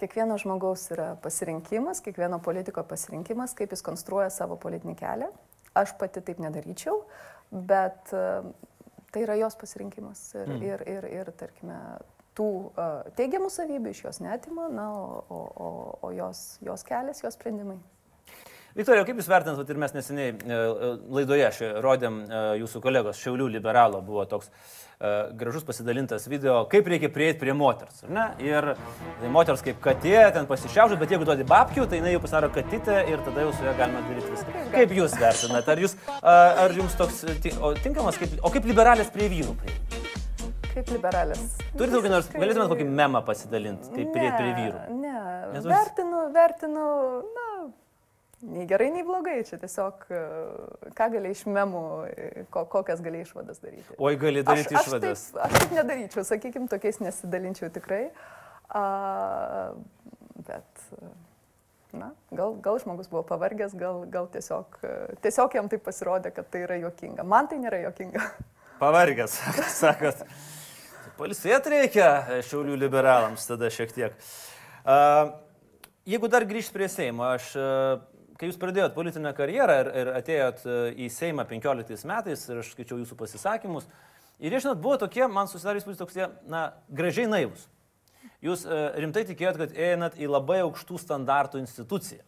kiekvieno 0.00 0.36
žmogaus 0.40 0.88
yra 0.94 1.12
pasirinkimas, 1.22 2.02
kiekvieno 2.02 2.40
politiko 2.42 2.82
pasirinkimas, 2.82 3.54
kaip 3.58 3.74
jis 3.74 3.84
konstruoja 3.86 4.32
savo 4.34 4.58
politinį 4.58 4.96
kelią. 4.98 5.28
Aš 5.78 5.94
pati 6.00 6.20
taip 6.26 6.42
nedaryčiau, 6.42 7.04
bet 7.52 8.10
tai 8.10 9.22
yra 9.22 9.38
jos 9.38 9.56
pasirinkimas. 9.60 10.24
Ir, 10.34 10.50
mm. 10.50 10.66
ir, 10.66 10.84
ir, 10.96 11.08
ir 11.20 11.30
tarkime, 11.38 11.78
tų 12.36 12.48
teigiamų 13.18 13.48
savybių 13.52 13.94
iš 13.94 14.04
jos 14.08 14.20
netima, 14.24 14.66
na, 14.72 14.88
o, 14.92 15.38
o, 15.38 15.70
o 16.02 16.12
jos, 16.16 16.58
jos 16.64 16.84
kelias, 16.88 17.22
jos 17.24 17.38
sprendimai. 17.38 17.78
Viktorija, 18.78 19.04
kaip 19.08 19.18
Jūs 19.20 19.28
vertinat, 19.28 19.68
ir 19.68 19.80
mes 19.80 19.96
neseniai 19.96 20.30
laidoje 21.12 21.72
rodėm 21.84 22.22
jūsų 22.62 22.80
kolegos 22.84 23.20
Šiaulių 23.20 23.50
liberalo, 23.58 24.00
buvo 24.04 24.24
toks 24.30 24.48
E, 25.02 25.32
gražus 25.34 25.64
pasidalintas 25.66 26.28
video, 26.30 26.60
kaip 26.70 26.86
reikia 26.86 27.08
prieiti 27.10 27.40
prie 27.40 27.54
moters. 27.58 28.04
Ir 28.38 28.68
tai 29.18 29.30
moters 29.34 29.64
kaip 29.66 29.80
katė, 29.82 30.14
ten 30.36 30.46
pasišiaužia, 30.46 30.98
bet 31.00 31.10
jeigu 31.10 31.26
duodi 31.26 31.46
babkių, 31.48 31.88
tai 31.90 31.98
jinai 31.98 32.12
jau 32.12 32.20
pasidaro 32.22 32.52
katytė 32.54 33.00
ir 33.10 33.24
tada 33.26 33.42
jau 33.42 33.50
su 33.56 33.66
ja 33.66 33.72
galima 33.80 34.04
daryti 34.06 34.30
viską. 34.30 34.62
Kaip 34.76 34.94
jūs 34.94 35.16
vertinate? 35.18 35.74
Ar, 35.74 35.82
jūs, 35.82 35.96
ar 36.22 36.76
jums 36.78 36.94
toks 37.00 37.24
o, 37.58 37.72
tinkamas, 37.82 38.20
kaip, 38.22 38.38
o 38.38 38.54
kaip 38.54 38.70
liberalės 38.70 39.10
prie 39.10 39.26
vyrų 39.32 39.56
prieiti? 39.64 40.04
Kaip 40.72 40.94
liberalės. 40.94 41.58
Turite 41.74 41.98
kokį 41.98 42.12
nors, 42.14 42.30
galėtumėt 42.36 42.70
kokį 42.70 42.86
memą 43.02 43.26
pasidalinti, 43.26 43.90
kaip 43.96 44.14
prie, 44.14 44.28
prie 44.38 44.54
vyrų? 44.60 44.84
Ne, 45.02 45.16
Nes 45.56 45.66
vertinu, 45.66 46.28
vertinu, 46.32 46.86
na, 47.26 47.41
Nei 48.42 48.64
gerai, 48.66 48.88
nei 48.90 49.04
blogai, 49.06 49.36
čia 49.46 49.54
tiesiog 49.62 50.00
e, 50.10 50.20
ką 50.98 51.06
gali 51.12 51.30
iš 51.30 51.44
memų, 51.46 51.82
e, 52.10 52.42
ko, 52.50 52.64
kokias 52.72 52.98
gali 53.04 53.20
išvadas 53.22 53.62
daryti. 53.62 53.94
Oi, 54.02 54.16
gali 54.18 54.42
daryti 54.42 54.74
aš, 54.74 54.88
išvadas. 54.88 55.22
Aš 55.30 55.36
taip, 55.36 55.44
aš 55.44 55.62
taip 55.62 55.74
nedaryčiau, 55.76 56.24
sakykim, 56.26 56.66
tokiais 56.72 56.98
nesidalinčiau 57.04 57.70
tikrai. 57.70 58.00
A, 58.74 58.82
bet, 60.48 60.84
na, 61.94 62.10
gal, 62.34 62.58
gal 62.66 62.82
žmogus 62.82 63.12
buvo 63.12 63.22
pavargęs, 63.30 63.78
gal, 63.78 64.02
gal 64.10 64.26
tiesiog, 64.34 64.74
tiesiog 65.22 65.54
jam 65.60 65.70
tai 65.70 65.78
pasirodė, 65.86 66.34
kad 66.34 66.50
tai 66.50 66.66
yra 66.66 66.82
juokinga. 66.82 67.22
Man 67.22 67.46
tai 67.46 67.62
nėra 67.62 67.84
juokinga. 67.86 68.26
Pavargęs, 68.82 69.38
sakot. 69.84 70.26
Palisėti 71.14 71.76
reikia 71.76 72.40
šiaulių 72.48 72.74
liberalams 72.88 73.46
tada 73.46 73.70
šiek 73.70 73.94
tiek. 73.94 74.30
Uh, 74.82 75.30
jeigu 76.10 76.26
dar 76.26 76.42
grįžt 76.48 76.74
prie 76.74 76.90
Seimo, 76.90 77.28
aš 77.36 77.52
uh, 77.54 78.00
kai 78.38 78.48
jūs 78.48 78.58
pradėjot 78.60 78.94
politinę 78.96 79.32
karjerą 79.36 79.76
ir, 79.82 79.92
ir 80.02 80.10
atėjot 80.18 80.64
e, 80.64 80.78
į 81.04 81.10
Seimą 81.12 81.44
15 81.48 82.08
metais 82.08 82.46
ir 82.48 82.62
aš 82.62 82.72
skaičiau 82.74 83.00
jūsų 83.02 83.18
pasisakymus, 83.18 83.86
ir 84.40 84.54
jie, 84.54 84.62
žinot, 84.64 84.80
buvo 84.82 84.98
tokie, 85.04 85.24
man 85.30 85.50
susidarė 85.50 85.82
įspūdis 85.82 86.00
tokie, 86.00 86.26
na, 86.50 86.70
gražiai 86.90 87.28
naivus. 87.30 87.68
Jūs 88.42 88.64
e, 88.66 88.82
rimtai 89.02 89.24
tikėjot, 89.28 89.60
kad 89.60 89.74
einat 89.78 90.18
į 90.18 90.30
labai 90.30 90.62
aukštų 90.64 90.98
standartų 90.98 91.62
instituciją. 91.62 92.24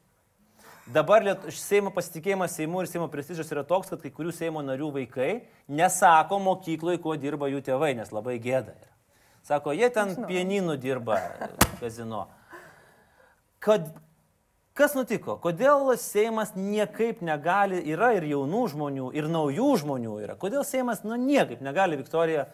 Dabar 0.95 1.25
Liet... 1.25 1.47
Seimo 1.57 1.89
pasitikėjimas 1.95 2.55
Seimu 2.59 2.83
ir 2.83 2.89
Seimo 2.91 3.09
prestižas 3.13 3.49
yra 3.55 3.65
toks, 3.67 3.89
kad 3.91 4.03
kai 4.05 4.13
kurių 4.13 4.35
Seimo 4.37 4.61
narių 4.65 4.91
vaikai 4.99 5.31
nesako 5.73 6.39
mokykloje, 6.45 7.01
kuo 7.01 7.17
dirba 7.17 7.49
jų 7.49 7.63
tėvai, 7.65 7.95
nes 7.97 8.13
labai 8.13 8.37
gėda 8.43 8.75
yra. 8.75 8.91
Sako, 9.45 9.73
jie 9.77 9.89
ten 9.93 10.13
pieninų 10.29 10.77
dirba 10.81 11.19
kazino. 11.81 12.27
Kad 13.65 13.89
Kas 14.75 14.97
nutiko? 14.99 15.37
Kodėl 15.39 15.93
Seimas 16.03 16.57
niekaip 16.59 17.21
negali, 17.23 17.79
yra 17.95 18.09
ir 18.17 18.25
jaunų 18.27 18.63
žmonių, 18.73 19.13
ir 19.15 19.29
naujų 19.31 19.69
žmonių 19.85 20.17
yra. 20.25 20.35
Kodėl 20.35 20.65
Seimas, 20.67 21.05
nu, 21.07 21.15
niekaip 21.15 21.61
negali, 21.63 21.95
Viktorija, 22.01 22.49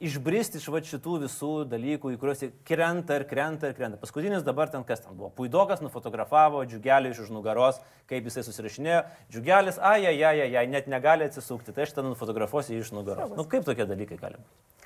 išbristi 0.00 0.56
iš 0.56 0.70
va 0.72 0.80
šitų 0.80 1.18
visų 1.26 1.50
dalykų, 1.68 2.14
į 2.14 2.20
kuriuos 2.22 2.46
krenta 2.64 3.20
ir 3.20 3.26
krenta 3.28 3.68
ir 3.68 3.76
krenta. 3.76 4.00
Paskutinis 4.00 4.46
dabar 4.46 4.72
ten 4.72 4.88
kas 4.88 5.04
ten 5.04 5.12
buvo. 5.12 5.28
Puidokas 5.36 5.84
nufotografavo 5.84 6.64
džiugelį 6.64 7.12
iš 7.12 7.26
už 7.26 7.34
nugaros, 7.36 7.84
kaip 8.08 8.24
jisai 8.24 8.46
susirašinėjo. 8.48 9.04
Džiugelis, 9.28 9.76
ai, 9.84 10.00
ai, 10.08 10.16
ai, 10.30 10.48
ai, 10.62 10.66
net 10.78 10.88
negali 10.88 11.28
atsisukti, 11.28 11.76
tai 11.76 11.84
aš 11.84 11.92
ten 11.98 12.08
nufotografuosiu 12.08 12.80
iš 12.80 12.94
nugaros. 12.96 13.34
Na, 13.34 13.42
nu, 13.42 13.44
kaip 13.44 13.68
tokie 13.68 13.84
dalykai 13.84 14.16
gali 14.16 14.40
būti? 14.40 14.79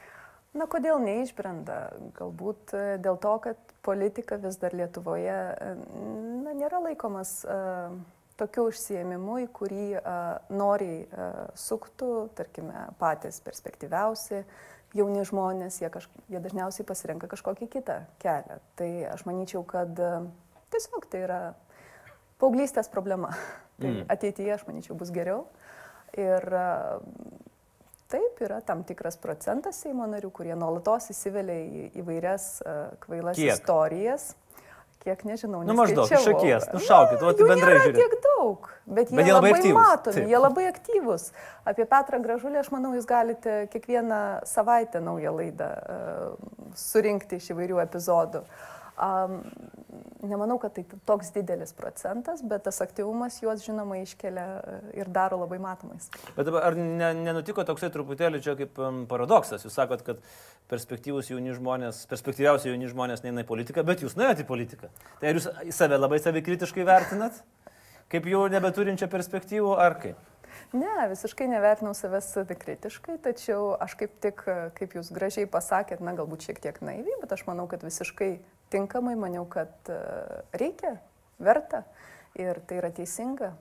Na, 0.55 0.69
kodėl 0.71 1.01
neišbrenda? 1.03 1.77
Galbūt 2.15 2.75
e, 2.79 2.83
dėl 3.03 3.17
to, 3.19 3.33
kad 3.43 3.73
politika 3.83 4.39
vis 4.39 4.59
dar 4.63 4.75
Lietuvoje 4.77 5.35
e, 5.35 5.71
na, 6.45 6.53
nėra 6.55 6.79
laikomas 6.85 7.41
uh, 7.43 7.97
tokiu 8.39 8.69
užsiemimu, 8.71 9.41
į 9.43 9.49
kurį 9.55 9.87
uh, 9.99 10.21
noriai 10.55 11.03
uh, 11.09 11.49
suktų, 11.59 12.29
tarkime, 12.39 12.87
patys 13.01 13.41
perspektyviausi 13.43 14.45
jauni 14.95 15.25
žmonės, 15.27 15.81
jie, 15.83 15.91
kažk... 15.91 16.13
jie 16.31 16.41
dažniausiai 16.43 16.87
pasirenka 16.87 17.29
kažkokį 17.31 17.69
kitą 17.73 17.99
kelią. 18.23 18.61
Tai 18.79 18.91
aš 19.11 19.25
manyčiau, 19.27 19.65
kad 19.67 19.99
uh, 19.99 20.29
tiesiog 20.75 21.09
tai 21.11 21.25
yra 21.27 21.41
paauglystės 22.43 22.91
problema. 22.95 23.35
tai 23.83 23.91
mm. 23.91 24.07
ateityje, 24.15 24.55
aš 24.55 24.67
manyčiau, 24.71 24.99
bus 24.99 25.11
geriau. 25.15 25.49
Ir 26.15 26.47
uh, 26.47 27.03
Taip, 28.13 28.41
yra 28.45 28.61
tam 28.61 28.85
tikras 28.85 29.17
procentas 29.21 29.81
Seimo 29.81 30.07
narių, 30.11 30.31
kurie 30.35 30.55
nuolatos 30.59 31.09
įsivelia 31.15 31.57
į 31.65 31.85
įvairias 32.03 32.49
uh, 32.63 32.81
kvailas 33.05 33.39
Kiek? 33.39 33.55
istorijas. 33.55 34.35
Kiek 35.05 35.21
nežinau, 35.29 35.61
nu, 35.69 35.75
maždaug, 35.77 36.09
iš 36.09 36.27
akies, 36.31 36.65
nušaukit, 36.73 37.21
o 37.21 37.33
tai 37.37 37.47
bendrai 37.51 37.75
žiūrėkit. 37.77 37.99
Tiek 37.99 38.15
daug, 38.25 38.71
bet 38.89 39.11
jie, 39.13 39.19
bet 39.19 39.27
jie 39.29 39.35
labai, 39.35 39.51
labai 39.53 39.73
matomi, 39.77 40.15
Taip. 40.17 40.31
jie 40.33 40.39
labai 40.41 40.65
aktyvus. 40.71 41.27
Apie 41.69 41.85
Petrą 41.91 42.23
Gražulį, 42.25 42.57
aš 42.63 42.71
manau, 42.73 42.95
jūs 42.97 43.05
galite 43.11 43.57
kiekvieną 43.75 44.21
savaitę 44.49 45.03
naują 45.05 45.35
laidą 45.37 45.69
uh, 45.77 46.55
surinkti 46.81 47.37
iš 47.37 47.51
įvairių 47.53 47.83
epizodų. 47.85 48.41
Uh, 48.47 48.75
Um, 48.95 49.41
nemanau, 50.23 50.59
kad 50.63 50.75
tai 50.77 50.85
toks 51.07 51.33
didelis 51.35 51.73
procentas, 51.75 52.43
bet 52.47 52.63
tas 52.67 52.79
aktyvumas 52.85 53.41
juos 53.43 53.65
žinoma 53.67 53.99
iškelia 54.03 54.45
e, 54.47 54.77
ir 55.01 55.11
daro 55.13 55.41
labai 55.41 55.59
matomais. 55.63 56.07
Bet 56.37 56.47
dabar 56.47 56.69
ar 56.69 56.79
ne, 56.79 57.11
nenutiko 57.25 57.65
toksai 57.67 57.91
truputėlį 57.95 58.41
čia 58.45 58.55
kaip 58.59 58.79
paradoksas? 59.11 59.67
Jūs 59.67 59.75
sakot, 59.75 60.05
kad 60.07 60.23
perspektyvūs 60.71 61.33
jauni 61.33 61.57
žmonės, 61.57 62.05
perspektyviausi 62.11 62.71
jauni 62.71 62.93
žmonės 62.93 63.25
neina 63.27 63.43
į 63.45 63.49
politiką, 63.51 63.83
bet 63.87 64.05
jūs 64.07 64.15
nuėjote 64.19 64.47
į 64.47 64.51
politiką. 64.53 64.93
Tai 65.21 65.33
ar 65.33 65.41
jūs 65.41 65.51
save 65.75 65.99
labai 65.99 66.23
savikritiškai 66.23 66.87
vertinat? 66.87 67.43
Kaip 68.13 68.31
jau 68.31 68.47
nebeturinčią 68.53 69.11
perspektyvų 69.11 69.75
ar 69.81 69.99
kaip? 70.01 70.31
Ne, 70.75 70.91
visiškai 71.11 71.47
nevertinau 71.51 71.93
savęs 71.95 72.33
savikritiškai, 72.35 73.19
tačiau 73.23 73.75
aš 73.83 73.95
kaip 73.99 74.15
tik, 74.23 74.43
kaip 74.79 74.97
jūs 74.97 75.13
gražiai 75.15 75.47
pasakėt, 75.51 76.03
na 76.03 76.15
galbūt 76.19 76.49
šiek 76.49 76.59
tiek 76.63 76.81
naiviai, 76.83 77.19
bet 77.23 77.35
aš 77.37 77.45
manau, 77.47 77.67
kad 77.71 77.85
visiškai 77.87 78.33
tinkamai, 78.73 79.15
maniau, 79.19 79.45
kad 79.51 79.93
e, 79.93 79.99
reikia, 80.61 80.97
verta 81.43 81.85
ir 82.39 82.61
tai 82.69 82.81
yra 82.81 82.91
teisinga 82.95 83.53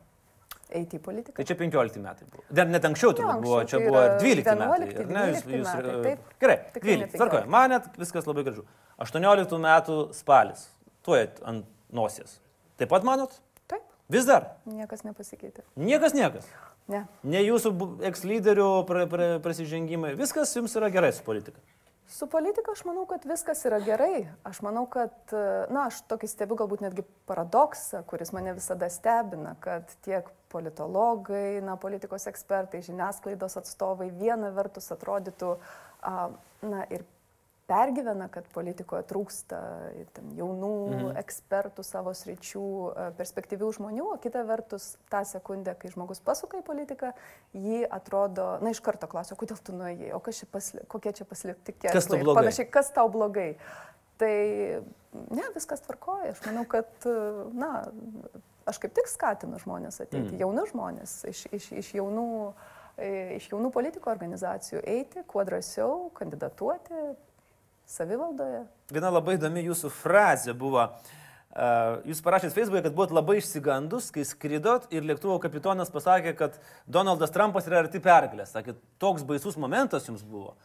eiti 0.73 0.97
į 0.97 1.03
politiką. 1.03 1.37
Tai 1.37 1.45
čia 1.47 1.57
15 1.59 2.01
metai 2.01 2.27
buvo. 2.29 2.45
Dar 2.53 2.69
net 2.69 2.85
anksčiau 2.87 3.13
turbūt 3.17 3.43
buvo, 3.43 3.59
čia 3.69 3.79
tai 3.79 3.89
buvo 3.89 4.03
ir 4.03 4.15
12 4.23 4.57
metai. 4.59 4.89
11, 4.95 5.11
ne, 5.13 5.25
jūs, 5.29 5.43
jūs, 5.49 5.69
metai, 5.69 5.95
taip, 6.07 6.33
gerai, 6.41 6.57
12, 6.79 7.17
tvarkoju, 7.17 7.51
man 7.53 7.75
net 7.75 7.89
viskas 7.99 8.29
labai 8.29 8.45
gražu. 8.47 8.65
18 9.03 9.59
metų 9.67 9.97
spalis, 10.17 10.67
tuojat 11.05 11.41
ant 11.49 11.69
nosies. 11.93 12.39
Taip 12.79 12.89
pat 12.93 13.05
manot? 13.07 13.35
Taip. 13.69 13.83
Vis 14.13 14.25
dar? 14.29 14.55
Niekas 14.69 15.05
nepasikeitė. 15.05 15.65
Niekas, 15.77 16.15
niekas. 16.17 16.49
Ne. 16.91 17.05
Ne 17.23 17.43
jūsų 17.45 17.71
eks-lyderių 18.09 18.69
pra, 18.89 19.05
pra, 19.11 19.29
prasižengimai, 19.43 20.15
viskas 20.19 20.51
jums 20.57 20.73
yra 20.79 20.89
gerai 20.93 21.13
su 21.15 21.23
politika. 21.25 21.61
Su 22.13 22.27
politika 22.27 22.71
aš 22.71 22.83
manau, 22.85 23.07
kad 23.09 23.23
viskas 23.25 23.63
yra 23.65 23.79
gerai. 23.81 24.27
Aš 24.45 24.59
manau, 24.61 24.83
kad, 24.85 25.15
na, 25.73 25.87
aš 25.87 26.03
tokį 26.11 26.27
stebiu 26.29 26.57
galbūt 26.59 26.83
netgi 26.85 27.01
paradoksą, 27.25 28.03
kuris 28.05 28.29
mane 28.37 28.53
visada 28.53 28.85
stebina, 28.93 29.55
kad 29.63 29.89
tiek 30.05 30.27
politologai, 30.53 31.57
na, 31.65 31.73
politikos 31.81 32.27
ekspertai, 32.29 32.83
žiniasklaidos 32.85 33.57
atstovai 33.63 34.11
viena 34.13 34.51
vertus 34.53 34.93
atrodytų, 34.93 35.55
na, 36.05 36.85
ir 36.93 37.01
pergyvena, 37.69 38.27
kad 38.31 38.47
politikoje 38.53 39.05
trūksta 39.07 39.59
ten, 40.15 40.31
jaunų 40.37 40.71
mhm. 40.89 41.13
ekspertų 41.21 41.85
savo 41.87 42.13
sričių, 42.17 42.65
e, 42.91 43.05
perspektyvių 43.19 43.69
žmonių, 43.77 44.07
o 44.15 44.17
kita 44.21 44.43
vertus, 44.47 44.93
tą 45.11 45.23
sekundę, 45.27 45.75
kai 45.79 45.93
žmogus 45.93 46.21
pasuka 46.23 46.59
į 46.59 46.65
politiką, 46.67 47.13
jį 47.55 47.83
atrodo, 47.87 48.57
na, 48.63 48.73
iš 48.75 48.83
karto 48.83 49.07
klausia, 49.11 49.39
kodėl 49.39 49.61
tu 49.63 49.75
nuėjai, 49.77 50.11
o 50.15 50.21
čia 50.27 50.49
pasli, 50.51 50.83
kokie 50.91 51.15
čia 51.15 51.27
paslėpti 51.29 51.77
keliai. 51.77 51.95
Kas 51.95 52.11
tau 52.11 52.19
blogai? 52.19 52.43
Panašiai, 52.43 52.69
kas 52.73 52.93
tau 52.95 53.07
blogai. 53.13 53.49
Tai, 54.21 54.35
ne, 55.33 55.49
viskas 55.55 55.81
tvarkoja. 55.87 56.35
Aš 56.35 56.43
manau, 56.45 56.67
kad, 56.69 56.91
na, 57.55 57.71
aš 58.69 58.79
kaip 58.83 58.93
tik 58.95 59.09
skatinu 59.11 59.57
žmonės 59.63 60.03
ateiti, 60.03 60.35
mm. 60.35 60.39
jaunus 60.43 60.71
žmonės, 60.75 61.17
iš, 61.31 61.47
iš, 61.55 61.73
iš 61.79 61.97
jaunų 61.99 62.29
iš 63.33 63.47
jaunų 63.49 63.71
politikų 63.73 64.05
organizacijų 64.11 64.83
eiti, 64.85 65.23
kuo 65.25 65.41
drąsiau 65.47 66.11
kandidatuoti, 66.13 66.99
savivaldoje. 67.89 68.63
Viena 68.93 69.11
labai 69.13 69.37
įdomi 69.37 69.65
jūsų 69.67 69.91
frazė 69.93 70.55
buvo. 70.57 70.87
Jūs 72.09 72.23
parašėte 72.25 72.55
Facebook'e, 72.55 72.81
kad 72.87 72.95
buvot 72.97 73.11
labai 73.13 73.35
išsigandus, 73.37 74.07
kai 74.13 74.23
skridot 74.25 74.87
ir 74.93 75.05
lėktuvo 75.05 75.35
kapitonas 75.41 75.91
pasakė, 75.93 76.33
kad 76.37 76.55
Donaldas 76.89 77.33
Trumpas 77.33 77.67
yra 77.69 77.83
arti 77.83 78.01
pergalės. 78.01 78.55
Sakė, 78.55 78.73
toks 79.01 79.25
baisus 79.27 79.59
momentas 79.61 80.09
jums 80.09 80.25
buvo. 80.25 80.55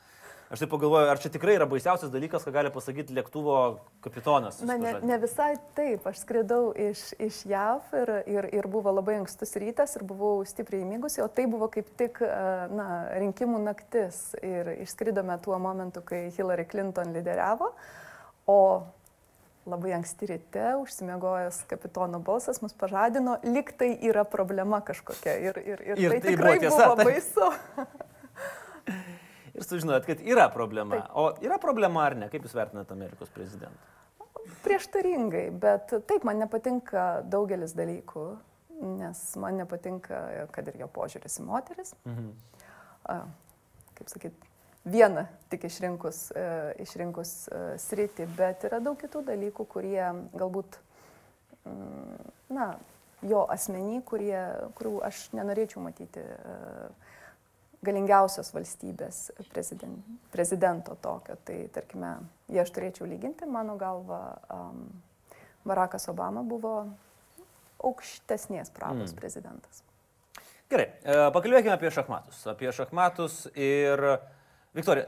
Aš 0.49 0.63
taip 0.63 0.71
pagalvoju, 0.73 1.11
ar 1.13 1.19
čia 1.21 1.29
tikrai 1.29 1.59
yra 1.59 1.67
baisiausias 1.69 2.09
dalykas, 2.09 2.47
ką 2.47 2.53
gali 2.55 2.71
pasakyti 2.73 3.13
lėktuvo 3.13 3.57
kapitonas? 4.05 4.63
Na, 4.65 4.79
ne, 4.81 4.95
ne 5.05 5.19
visai 5.21 5.51
taip. 5.77 6.07
Aš 6.09 6.23
skridau 6.23 6.71
iš, 6.73 7.03
iš 7.21 7.43
JAV 7.51 7.93
ir, 8.01 8.13
ir, 8.33 8.49
ir 8.57 8.69
buvo 8.73 8.95
labai 8.97 9.19
ankstus 9.19 9.53
rytas 9.61 9.99
ir 9.99 10.07
buvau 10.09 10.41
stipriai 10.49 10.87
įmigusi, 10.87 11.21
o 11.21 11.29
tai 11.29 11.45
buvo 11.53 11.69
kaip 11.73 11.91
tik 12.01 12.23
na, 12.73 12.89
rinkimų 13.21 13.61
naktis. 13.67 14.23
Ir 14.41 14.73
išskridome 14.79 15.37
tuo 15.45 15.61
momentu, 15.61 16.01
kai 16.09 16.31
Hillary 16.33 16.65
Clinton 16.71 17.13
lyderiavo. 17.13 17.75
O 18.49 18.59
labai 19.69 19.93
anksti 19.99 20.33
ryte 20.33 20.67
užsimiegojęs 20.81 21.61
kapitono 21.69 22.25
balsas 22.25 22.63
mus 22.65 22.73
pažadino, 22.73 23.37
lik 23.45 23.75
tai 23.77 23.93
yra 24.01 24.25
problema 24.25 24.81
kažkokia. 24.81 25.37
Ir, 25.45 25.61
ir, 25.61 25.87
ir, 25.93 26.05
ir 26.09 26.17
tai, 26.17 26.21
tai 26.25 26.33
tikrai 26.33 26.57
buvo, 26.57 26.65
tiesa, 26.65 26.89
buvo 26.89 27.05
baisu. 27.13 27.53
ir 29.59 29.67
sužinojot, 29.67 30.09
kad 30.09 30.25
yra 30.25 30.49
problema. 30.55 30.99
Taip. 30.99 31.15
O 31.19 31.29
yra 31.45 31.59
problema 31.63 32.07
ar 32.07 32.17
ne? 32.19 32.31
Kaip 32.33 32.47
Jūs 32.47 32.57
vertinate 32.57 32.95
Amerikos 32.95 33.33
prezidentą? 33.35 33.95
Prieštaringai, 34.65 35.49
bet 35.61 35.93
taip, 36.09 36.25
man 36.27 36.41
nepatinka 36.41 37.09
daugelis 37.29 37.75
dalykų, 37.77 38.27
nes 38.99 39.23
man 39.43 39.59
nepatinka, 39.61 40.21
kad 40.55 40.71
ir 40.71 40.79
jo 40.83 40.89
požiūris 40.95 41.41
į 41.43 41.49
moteris. 41.49 41.95
Mhm. 42.09 42.31
A, 43.09 43.23
kaip 43.99 44.11
sakyt, 44.13 44.49
vieną 44.89 45.27
tik 45.51 45.65
išrinkus, 45.69 46.29
e, 46.37 46.45
išrinkus 46.85 47.33
e, 47.49 47.63
sritį, 47.83 48.29
bet 48.39 48.67
yra 48.69 48.81
daug 48.85 48.99
kitų 49.01 49.25
dalykų, 49.27 49.67
kurie 49.69 50.03
galbūt, 50.35 50.79
mm, 51.65 52.31
na, 52.55 52.71
jo 53.27 53.45
asmenį, 53.51 54.03
kurie, 54.09 54.39
kurių 54.79 54.99
aš 55.09 55.29
nenorėčiau 55.37 55.83
matyti. 55.85 56.23
E, 56.23 56.91
galingiausios 57.85 58.51
valstybės 58.55 59.21
prezident, 59.53 60.07
prezidento 60.33 60.97
tokio. 61.03 61.37
Tai 61.47 61.59
tarkime, 61.75 62.15
jei 62.51 62.63
aš 62.63 62.73
turėčiau 62.75 63.07
lyginti, 63.09 63.47
mano 63.51 63.77
galva, 63.81 64.23
um, 64.55 64.87
Barackas 65.69 66.09
Obama 66.11 66.43
buvo 66.47 66.75
aukštesnės 67.85 68.73
pravos 68.75 69.13
mm. 69.13 69.19
prezidentas. 69.21 69.85
Gerai, 70.69 70.91
e, 71.01 71.17
pakalbėkime 71.33 71.73
apie 71.77 71.91
šachmatus. 71.95 72.43
Apie 72.51 72.73
šachmatus 72.75 73.47
ir 73.57 74.03
Viktorija, 74.77 75.07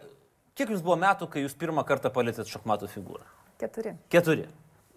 kiek 0.57 0.73
jums 0.73 0.85
buvo 0.85 0.97
metų, 1.01 1.29
kai 1.33 1.45
jūs 1.45 1.57
pirmą 1.59 1.85
kartą 1.89 2.13
palėtėt 2.15 2.49
šachmatų 2.49 2.89
figūrą? 2.95 3.27
Keturi. 3.61 3.93
Keturi. 4.13 4.47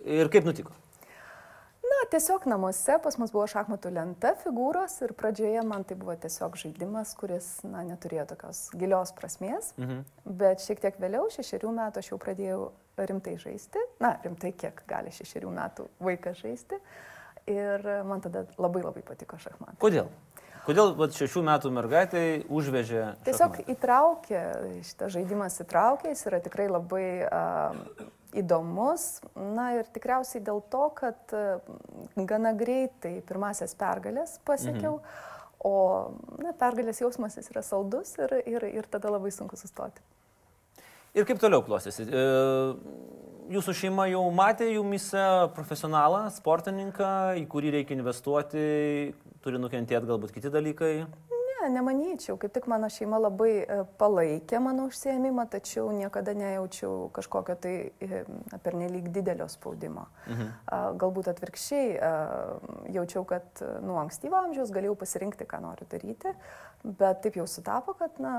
Ir 0.04 0.30
kaip 0.32 0.48
nutiko? 0.48 0.76
Tiesiog 2.14 2.46
namuose 2.46 2.98
pas 3.02 3.16
mus 3.18 3.32
buvo 3.34 3.46
šachmatų 3.50 3.90
lenta 3.96 4.34
figūros 4.44 5.00
ir 5.06 5.16
pradžioje 5.18 5.64
man 5.66 5.86
tai 5.88 5.98
buvo 5.98 6.14
tiesiog 6.22 6.58
žaidimas, 6.62 7.16
kuris 7.18 7.48
na, 7.66 7.82
neturėjo 7.88 8.28
tokios 8.34 8.68
gilios 8.78 9.14
prasmės, 9.18 9.72
mhm. 9.82 10.04
bet 10.42 10.62
šiek 10.62 10.84
tiek 10.84 11.00
vėliau, 11.02 11.26
šešerių 11.34 11.74
metų, 11.80 12.04
aš 12.04 12.12
jau 12.12 12.20
pradėjau 12.22 12.60
rimtai 13.10 13.34
žaisti, 13.42 13.82
na, 14.04 14.14
rimtai 14.26 14.54
kiek 14.54 14.84
gali 14.90 15.14
šešerių 15.16 15.56
metų 15.58 15.88
vaikas 16.04 16.44
žaisti 16.44 16.78
ir 17.50 17.90
man 18.08 18.22
tada 18.24 18.46
labai 18.62 18.86
labai 18.86 19.02
patiko 19.06 19.42
šachmatai. 19.42 19.82
Kodėl? 19.82 20.12
Kodėl 20.64 20.94
vat, 20.96 21.12
šešių 21.18 21.42
metų 21.44 21.74
mergaitai 21.76 22.28
užvežė? 22.48 23.08
Tiesiog 23.26 23.58
šachmatai? 23.58 23.74
įtraukė, 23.74 24.44
šitas 24.88 25.18
žaidimas 25.18 25.58
įtraukė, 25.66 26.14
jis 26.14 26.28
yra 26.30 26.40
tikrai 26.46 26.70
labai 26.72 27.08
uh, 27.26 28.12
įdomus. 28.38 29.22
Na 29.36 29.70
ir 29.78 29.90
tikriausiai 29.94 30.44
dėl 30.46 30.62
to, 30.74 30.88
kad 30.98 31.36
e, 31.36 31.44
gana 32.30 32.54
greitai 32.58 33.18
pirmasias 33.28 33.76
pergalės 33.80 34.38
pasiekiau, 34.48 35.00
mhm. 35.00 35.30
o 35.68 35.76
na, 36.44 36.56
pergalės 36.60 37.02
jausmas 37.04 37.38
jis 37.40 37.52
yra 37.54 37.64
saldus 37.66 38.16
ir, 38.22 38.38
ir, 38.50 38.68
ir 38.82 38.90
tada 38.92 39.14
labai 39.14 39.34
sunku 39.34 39.60
sustoti. 39.60 40.04
Ir 41.14 41.28
kaip 41.30 41.38
toliau 41.42 41.62
klostėsi? 41.66 42.08
E, 42.10 42.24
jūsų 43.54 43.76
šeima 43.84 44.08
jau 44.10 44.24
matė 44.34 44.72
jumise 44.72 45.26
profesionalą, 45.54 46.26
sportininką, 46.34 47.12
į 47.42 47.46
kurį 47.52 47.78
reikia 47.78 47.98
investuoti, 47.98 48.66
turi 49.46 49.62
nukentėti 49.62 50.10
galbūt 50.10 50.34
kiti 50.34 50.50
dalykai? 50.54 50.96
Ne, 51.64 51.70
nemanyčiau, 51.70 52.36
kaip 52.40 52.52
tik 52.54 52.66
mano 52.68 52.90
šeima 52.92 53.18
labai 53.22 53.52
e, 53.62 53.78
palaikė 54.00 54.60
mano 54.64 54.88
užsiemimą, 54.90 55.46
tačiau 55.52 55.88
niekada 55.96 56.34
nejaučiau 56.36 57.08
kažkokio 57.16 57.56
tai 57.64 57.74
e, 58.04 58.24
pernelyg 58.66 59.08
didelio 59.16 59.48
spaudimo. 59.52 60.08
Mhm. 60.28 60.52
Galbūt 61.00 61.30
atvirkščiai 61.32 61.98
jaučiau, 62.96 63.24
kad 63.28 63.64
nuo 63.84 64.00
ankstyvo 64.02 64.40
amžiaus 64.40 64.72
galėjau 64.76 64.96
pasirinkti, 65.00 65.48
ką 65.48 65.62
noriu 65.64 65.88
daryti, 65.92 66.34
bet 66.84 67.22
taip 67.24 67.38
jau 67.40 67.46
sutapo, 67.48 67.96
kad 68.00 68.20
na, 68.24 68.34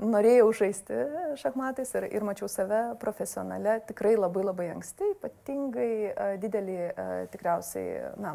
norėjau 0.00 0.50
žaisti 0.58 1.00
šachmatais 1.42 1.94
ir, 1.98 2.08
ir 2.18 2.26
mačiau 2.26 2.50
save 2.50 2.82
profesionale 3.02 3.78
tikrai 3.88 4.16
labai 4.18 4.42
labai 4.46 4.70
anksti, 4.74 5.12
ypatingai 5.14 6.38
didelį 6.42 6.78
tikriausiai, 7.34 8.14
na, 8.18 8.34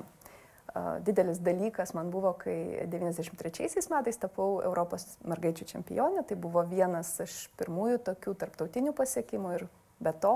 didelis 1.05 1.39
dalykas 1.43 1.93
man 1.97 2.11
buvo, 2.13 2.33
kai 2.37 2.85
93 2.91 3.89
metais 3.91 4.19
tapau 4.21 4.59
Europos 4.65 5.05
mergaičių 5.27 5.67
čempionė. 5.73 6.23
Tai 6.27 6.37
buvo 6.41 6.63
vienas 6.69 7.15
iš 7.25 7.37
pirmųjų 7.59 8.01
tokių 8.11 8.35
tarptautinių 8.43 8.93
pasiekimų 8.97 9.55
ir 9.57 9.65
be 9.99 10.13
to 10.21 10.35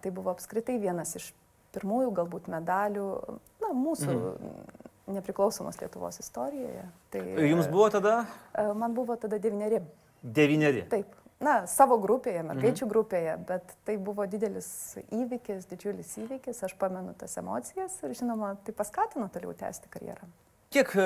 tai 0.00 0.10
buvo 0.10 0.32
apskritai 0.32 0.78
vienas 0.80 1.14
iš 1.18 1.30
pirmųjų 1.74 2.12
galbūt 2.16 2.48
medalių 2.50 3.06
na, 3.62 3.70
mūsų 3.76 4.10
mm. 4.10 4.60
nepriklausomos 5.16 5.78
Lietuvos 5.82 6.20
istorijoje. 6.22 6.86
Tai, 7.12 7.24
Jums 7.46 7.68
buvo 7.70 7.90
tada? 7.92 8.22
Man 8.76 8.96
buvo 8.96 9.16
tada 9.20 9.38
devyneri. 9.42 9.82
Devyneri. 10.20 10.86
Taip 10.90 11.19
na, 11.44 11.54
savo 11.70 11.96
grupėje, 12.02 12.42
mergaičių 12.46 12.84
mhm. 12.84 12.92
grupėje, 12.92 13.34
bet 13.48 13.74
tai 13.88 13.96
buvo 14.00 14.26
didelis 14.30 14.68
įvykis, 15.08 15.66
didžiulis 15.70 16.12
įvykis, 16.24 16.62
aš 16.68 16.76
pamenu 16.80 17.14
tas 17.18 17.36
emocijas 17.40 17.96
ir 18.04 18.14
žinoma, 18.18 18.54
tai 18.66 18.76
paskatino 18.76 19.30
toliau 19.32 19.56
tęsti 19.56 19.90
karjerą. 19.92 20.28
Kiek 20.70 20.92
e, 20.94 21.04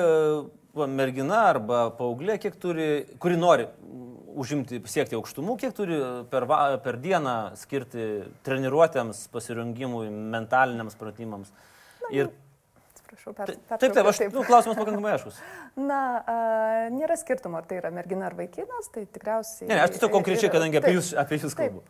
va, 0.77 0.85
mergina 0.85 1.47
arba 1.49 1.87
paauglė, 1.97 2.35
kiek 2.41 2.57
turi, 2.61 2.89
kuri 3.21 3.39
nori 3.39 3.65
užimti, 4.35 4.81
siekti 4.91 5.17
aukštumų, 5.17 5.55
kiek 5.61 5.73
turi 5.73 5.97
per, 6.29 6.45
va, 6.49 6.59
per 6.83 6.99
dieną 7.01 7.55
skirti 7.57 8.05
treniruotėms, 8.45 9.25
pasirengimui, 9.33 10.09
mentaliniams 10.35 10.99
pratimams. 10.99 11.53
Na, 12.03 12.11
ir 12.13 12.29
Prašau, 13.25 13.33
per, 13.33 13.57
per, 13.67 13.79
taip, 13.81 13.93
taip, 13.95 14.05
aš, 14.05 14.19
taip. 14.21 14.33
Nu, 14.35 14.43
klausimas 14.45 14.77
pakankamai 14.77 15.15
aiškus. 15.15 15.37
Na, 15.89 15.99
a, 16.21 16.35
nėra 16.93 17.17
skirtumo, 17.17 17.57
ar 17.57 17.65
tai 17.65 17.79
yra 17.79 17.89
mergina 17.93 18.27
ar 18.29 18.35
vaikinas, 18.37 18.91
tai 18.93 19.07
tikriausiai... 19.09 19.69
Ne, 19.71 19.79
aš 19.81 19.95
tiesiog 19.95 20.13
konkrečiai, 20.13 20.51
kadangi 20.53 20.77
apie 20.77 20.93
jūs, 20.97 21.13
apie 21.17 21.39
jūs 21.41 21.57
kalbu. 21.57 21.81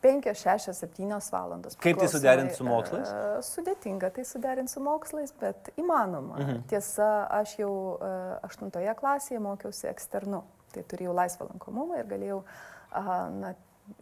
5, 0.00 0.30
6, 0.32 0.72
7 0.72 1.18
valandos. 1.34 1.76
Kaip 1.84 1.98
tai 2.00 2.08
suderinti 2.08 2.56
su 2.56 2.64
mokslais? 2.64 3.10
Sudėtinga 3.44 4.08
tai 4.16 4.24
suderinti 4.24 4.72
su 4.72 4.80
mokslais, 4.80 5.34
bet 5.42 5.68
įmanoma. 5.76 6.38
Mhm. 6.40 6.62
Tiesa, 6.72 7.10
aš 7.42 7.58
jau 7.60 7.72
8 8.48 8.72
klasėje 8.96 9.42
mokiausi 9.44 9.90
eksternu, 9.92 10.40
tai 10.72 10.86
turėjau 10.88 11.12
laisvą 11.18 11.50
lankomumą 11.50 12.00
ir 12.00 12.08
galėjau 12.08 12.40
na, 13.36 13.52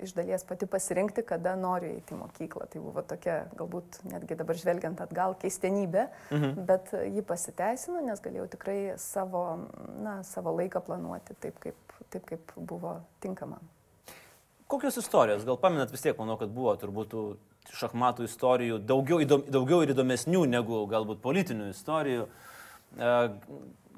iš 0.03 0.13
dalies 0.17 0.45
pati 0.49 0.67
pasirinkti, 0.71 1.25
kada 1.27 1.55
noriu 1.59 1.91
eiti 1.97 2.15
į 2.15 2.21
mokyklą. 2.21 2.69
Tai 2.73 2.83
buvo 2.85 3.05
tokia, 3.07 3.39
galbūt 3.59 4.01
netgi 4.09 4.39
dabar 4.39 4.59
žvelgiant 4.61 5.01
atgal, 5.05 5.37
keistenybė, 5.41 6.09
mhm. 6.35 6.67
bet 6.69 6.93
ji 7.17 7.25
pasiteisino, 7.27 8.03
nes 8.07 8.23
galėjau 8.25 8.49
tikrai 8.55 8.79
savo, 9.03 9.45
na, 10.05 10.21
savo 10.29 10.55
laiką 10.59 10.83
planuoti 10.87 11.37
taip 11.43 11.59
kaip, 11.65 11.99
taip, 12.13 12.25
kaip 12.29 12.55
buvo 12.57 12.99
tinkama. 13.25 13.61
Kokios 14.69 14.99
istorijos, 15.01 15.47
gal 15.49 15.57
paminat 15.57 15.93
vis 15.95 16.03
tiek, 16.05 16.17
manau, 16.21 16.37
kad 16.41 16.51
buvo 16.53 16.75
turbūt 16.77 17.15
šachmatų 17.79 18.27
istorijų 18.29 18.79
daugiau, 18.85 19.21
įdom, 19.25 19.45
daugiau 19.49 19.83
ir 19.85 19.93
įdomesnių 19.95 20.45
negu 20.49 20.83
galbūt 20.91 21.23
politinių 21.25 21.71
istorijų. 21.73 22.27
E, 22.29 23.13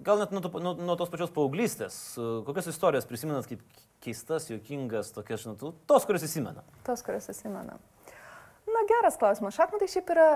gal 0.07 0.23
net 0.23 0.35
nuo, 0.35 0.43
nuo, 0.63 0.75
nuo 0.79 0.97
tos 0.99 1.11
pačios 1.13 1.33
paauglystės, 1.35 1.99
e, 2.15 2.29
kokias 2.47 2.71
istorijas 2.73 3.09
prisimenat 3.11 3.51
kaip 3.51 3.63
keistas, 4.05 4.49
juokingas, 4.51 5.13
tokias, 5.17 5.45
žinot, 5.45 5.83
tos, 5.89 6.07
kurias 6.09 6.25
įsimena. 6.27 6.65
Tos, 6.87 7.05
kurias 7.07 7.29
įsimena. 7.33 7.79
Na, 8.71 8.83
geras 8.89 9.19
klausimas. 9.21 9.57
Šachmatai 9.57 9.89
šiaip 9.91 10.11
yra 10.15 10.31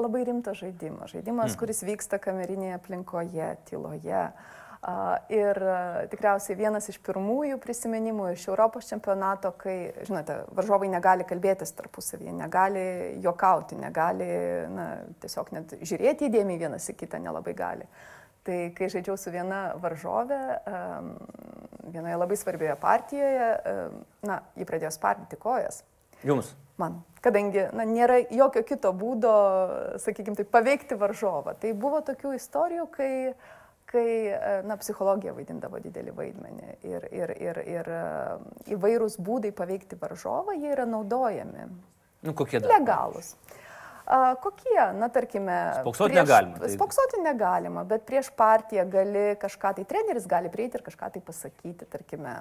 labai 0.00 0.24
rimtas 0.28 0.60
žaidimas. 0.60 1.12
Žaidimas, 1.12 1.52
mm. 1.52 1.58
kuris 1.60 1.82
vyksta 1.86 2.20
kamerinėje 2.22 2.76
aplinkoje, 2.78 3.48
tyloje. 3.68 4.26
Ir 5.30 5.58
tikriausiai 6.10 6.56
vienas 6.58 6.88
iš 6.90 6.96
pirmųjų 7.06 7.60
prisiminimų 7.62 8.32
iš 8.32 8.48
Europos 8.50 8.88
čempionato, 8.90 9.52
kai, 9.54 9.76
žinote, 10.08 10.40
varžovai 10.58 10.88
negali 10.90 11.26
kalbėtis 11.28 11.70
tarpusavyje, 11.78 12.32
negali 12.34 12.82
juokauti, 13.22 13.78
negali 13.78 14.26
na, 14.74 14.88
tiesiog 15.22 15.52
net 15.54 15.76
žiūrėti 15.78 16.26
įdėmiai 16.26 16.64
vienas 16.64 16.90
į 16.90 16.96
kitą 16.98 17.22
nelabai 17.22 17.54
gali. 17.54 17.86
Tai 18.42 18.58
kai 18.74 18.88
žaidžiau 18.90 19.14
su 19.20 19.30
viena 19.30 19.60
varžove, 19.78 20.38
vienoje 21.92 22.16
labai 22.18 22.38
svarbioje 22.40 22.74
partijoje, 22.82 23.52
na, 24.26 24.40
jį 24.58 24.66
pradėjo 24.66 24.90
spardyti 24.96 25.38
kojas. 25.38 25.84
Jums. 26.26 26.52
Man. 26.80 27.02
Kadangi 27.22 27.68
na, 27.76 27.84
nėra 27.86 28.18
jokio 28.34 28.64
kito 28.66 28.90
būdo, 28.96 29.32
sakykime, 30.02 30.34
tai 30.38 30.46
paveikti 30.48 30.98
varžovą. 30.98 31.54
Tai 31.62 31.70
buvo 31.78 32.00
tokių 32.02 32.34
istorijų, 32.38 32.86
kai, 32.94 33.12
kai 33.90 34.06
e, 34.32 34.38
na, 34.66 34.78
psichologija 34.80 35.34
vaidindavo 35.36 35.78
didelį 35.84 36.14
vaidmenį. 36.16 36.72
Ir, 36.88 37.06
ir, 37.14 37.34
ir, 37.38 37.60
ir 37.76 37.90
e, 37.94 38.02
įvairūs 38.74 39.20
būdai 39.22 39.52
paveikti 39.54 39.98
varžovą, 40.00 40.56
jie 40.58 40.72
yra 40.74 40.88
naudojami. 40.88 41.68
Nu, 42.26 42.34
kokie 42.38 42.62
dar? 42.62 42.74
Legalus. 42.74 43.36
A, 44.06 44.34
kokie, 44.42 44.82
na 44.98 45.08
tarkime. 45.08 45.58
Spoksoti 45.80 46.18
negalima, 46.18 46.58
tai- 46.58 46.74
Spoksoti 46.74 47.22
negalima, 47.22 47.84
bet 47.84 48.04
prieš 48.08 48.32
partiją 48.36 48.88
gali 48.90 49.32
kažką, 49.38 49.74
tai 49.78 49.84
treneris 49.84 50.26
gali 50.26 50.50
prieiti 50.50 50.80
ir 50.80 50.82
kažką 50.82 51.12
tai 51.12 51.22
pasakyti, 51.22 51.86
tarkime, 51.86 52.34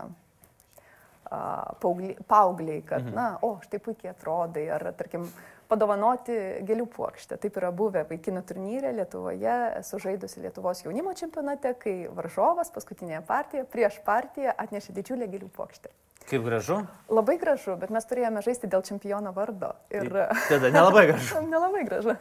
paaugliai, 2.28 2.82
kad, 2.86 3.06
mhm. 3.06 3.16
na, 3.16 3.38
o, 3.42 3.60
štai 3.64 3.80
puikiai 3.80 4.12
atrodai, 4.12 4.68
ar, 4.70 4.90
tarkim, 4.98 5.30
padovanoti 5.72 6.36
gėlių 6.68 6.86
puokštę. 6.92 7.38
Taip 7.40 7.58
yra 7.62 7.72
buvę 7.72 8.04
vaikinų 8.10 8.44
turnyrė 8.48 8.92
Lietuvoje, 8.98 9.56
esu 9.80 10.02
žaidusi 10.04 10.44
Lietuvos 10.44 10.84
jaunimo 10.84 11.14
čempionate, 11.16 11.72
kai 11.80 11.96
varžovas 12.12 12.74
paskutinėje 12.76 13.22
partijoje 13.28 13.70
prieš 13.72 14.02
partiją 14.04 14.52
atnešė 14.58 14.98
didžiulę 14.98 15.30
gėlių 15.32 15.48
puokštę. 15.56 15.94
Kaip 16.32 16.46
gražu. 16.48 16.78
Labai 17.12 17.36
gražu, 17.42 17.74
bet 17.80 17.92
mes 17.92 18.06
turėjome 18.08 18.40
žaisti 18.46 18.70
dėl 18.72 18.86
čempiono 18.88 19.34
vardo. 19.36 19.74
Ir... 19.92 20.08
Tada 20.48 20.72
nelabai 20.72 21.10
gražu. 21.10 21.42
Nelabai 21.52 21.84
gražu. 21.90 22.16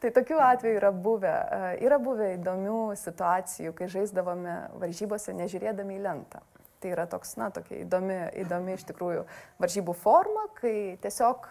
tai 0.00 0.12
tokių 0.16 0.38
atvejų 0.40 0.78
yra 0.78 0.92
buvę. 0.92 1.32
E, 1.32 1.72
Yra 1.84 1.98
buvę 2.00 2.30
įdomių 2.38 2.80
situacijų, 2.96 3.74
kai 3.76 3.90
žaisdavome 3.92 4.56
varžybose 4.80 5.36
nežiūrėdami 5.36 5.98
į 5.98 6.04
lentą. 6.08 6.40
Tai 6.80 6.92
yra 6.94 7.04
toks, 7.12 7.34
na, 7.40 7.50
tokia 7.52 7.82
įdomi, 7.82 8.18
įdomi 8.44 8.76
iš 8.76 8.86
tikrųjų 8.88 9.26
varžybų 9.60 9.96
forma, 10.00 10.46
kai 10.56 10.96
tiesiog 11.04 11.48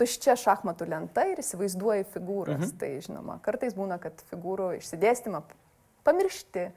tuščia 0.00 0.36
šachmatų 0.40 0.88
lenta 0.88 1.26
ir 1.28 1.40
įsivaizduoji 1.40 2.08
figūras. 2.12 2.66
Mhm. 2.66 2.76
Tai 2.80 2.92
žinoma, 3.08 3.40
kartais 3.44 3.76
būna, 3.76 4.00
kad 4.02 4.20
figūrų 4.28 4.74
išsidėstymą 4.78 5.44
pamiršti 6.04 6.68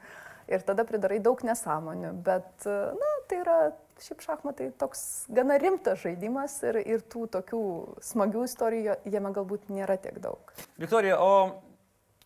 ir 0.52 0.65
tada 0.67 0.84
pridarai 0.88 1.22
daug 1.24 1.39
nesąmonių, 1.48 2.12
bet, 2.26 2.67
na, 2.67 3.12
tai 3.34 3.41
yra 3.41 3.58
šiaip 4.04 4.22
šachmatai 4.22 4.69
toks 4.78 5.02
gana 5.34 5.58
rimtas 5.62 6.02
žaidimas 6.04 6.60
ir, 6.67 6.78
ir 6.86 7.04
tų 7.10 7.26
tokių 7.34 7.62
smagių 8.06 8.46
istorijų 8.46 8.98
jame 9.10 9.34
galbūt 9.34 9.69
nėra 9.74 9.98
tiek 10.02 10.19
daug. 10.22 10.54
Viktorija, 10.82 11.17
o 11.17 11.62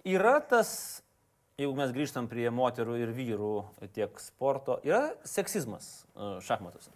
yra 0.07 0.37
tas, 0.43 1.01
jeigu 1.59 1.75
mes 1.77 1.93
grįžtam 1.95 2.27
prie 2.31 2.49
moterų 2.51 2.99
ir 3.03 3.13
vyrų 3.15 3.53
tiek 3.95 4.19
sporto, 4.23 4.81
yra 4.87 5.13
seksizmas 5.27 5.91
e, 6.15 6.37
šachmatuose? 6.47 6.91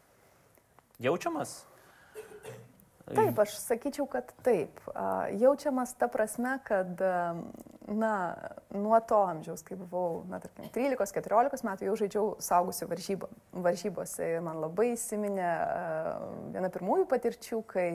Jaučiamas? 1.02 1.62
Taip, 3.12 3.40
aš 3.44 3.56
sakyčiau, 3.60 4.06
kad 4.08 4.30
taip. 4.46 4.78
Jaučiamas 5.42 5.96
ta 6.00 6.08
prasme, 6.12 6.54
kad, 6.64 7.02
na, 7.98 8.14
nuo 8.76 8.98
to 9.08 9.20
amžiaus, 9.28 9.64
kai 9.66 9.78
buvau, 9.80 10.24
na, 10.30 10.40
tarkim, 10.44 10.68
13-14 10.76 11.66
metų 11.68 11.88
jau 11.90 11.96
žaidžiau 12.02 12.26
saugusių 12.44 12.88
varžybo, 12.92 13.30
varžybose 13.68 14.28
ir 14.36 14.44
man 14.46 14.62
labai 14.64 14.92
įsiminė 14.96 15.48
a, 15.48 16.18
viena 16.56 16.72
pirmųjų 16.74 17.08
patirčių, 17.12 17.62
kai 17.70 17.88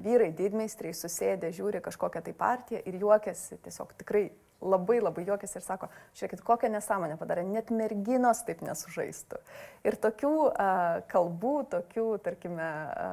vyrai 0.00 0.30
didmeistriai 0.36 0.94
susėdė, 0.96 1.50
žiūri 1.56 1.82
kažkokią 1.84 2.22
tai 2.28 2.36
partiją 2.36 2.82
ir 2.86 3.00
juokiasi, 3.02 3.60
tiesiog 3.64 3.92
tikrai 4.00 4.28
labai 4.60 5.00
labai 5.00 5.24
juokiasi 5.24 5.58
ir 5.58 5.64
sako, 5.64 5.88
žiūrėkit, 6.18 6.42
kokią 6.44 6.70
nesąmonę 6.74 7.16
padarė, 7.20 7.44
net 7.48 7.70
merginos 7.74 8.42
taip 8.46 8.60
nesužaistų. 8.64 9.40
Ir 9.88 9.96
tokių 10.02 10.32
a, 10.50 10.66
kalbų, 11.10 11.54
tokių, 11.72 12.06
tarkime, 12.24 12.66
a, 12.66 13.06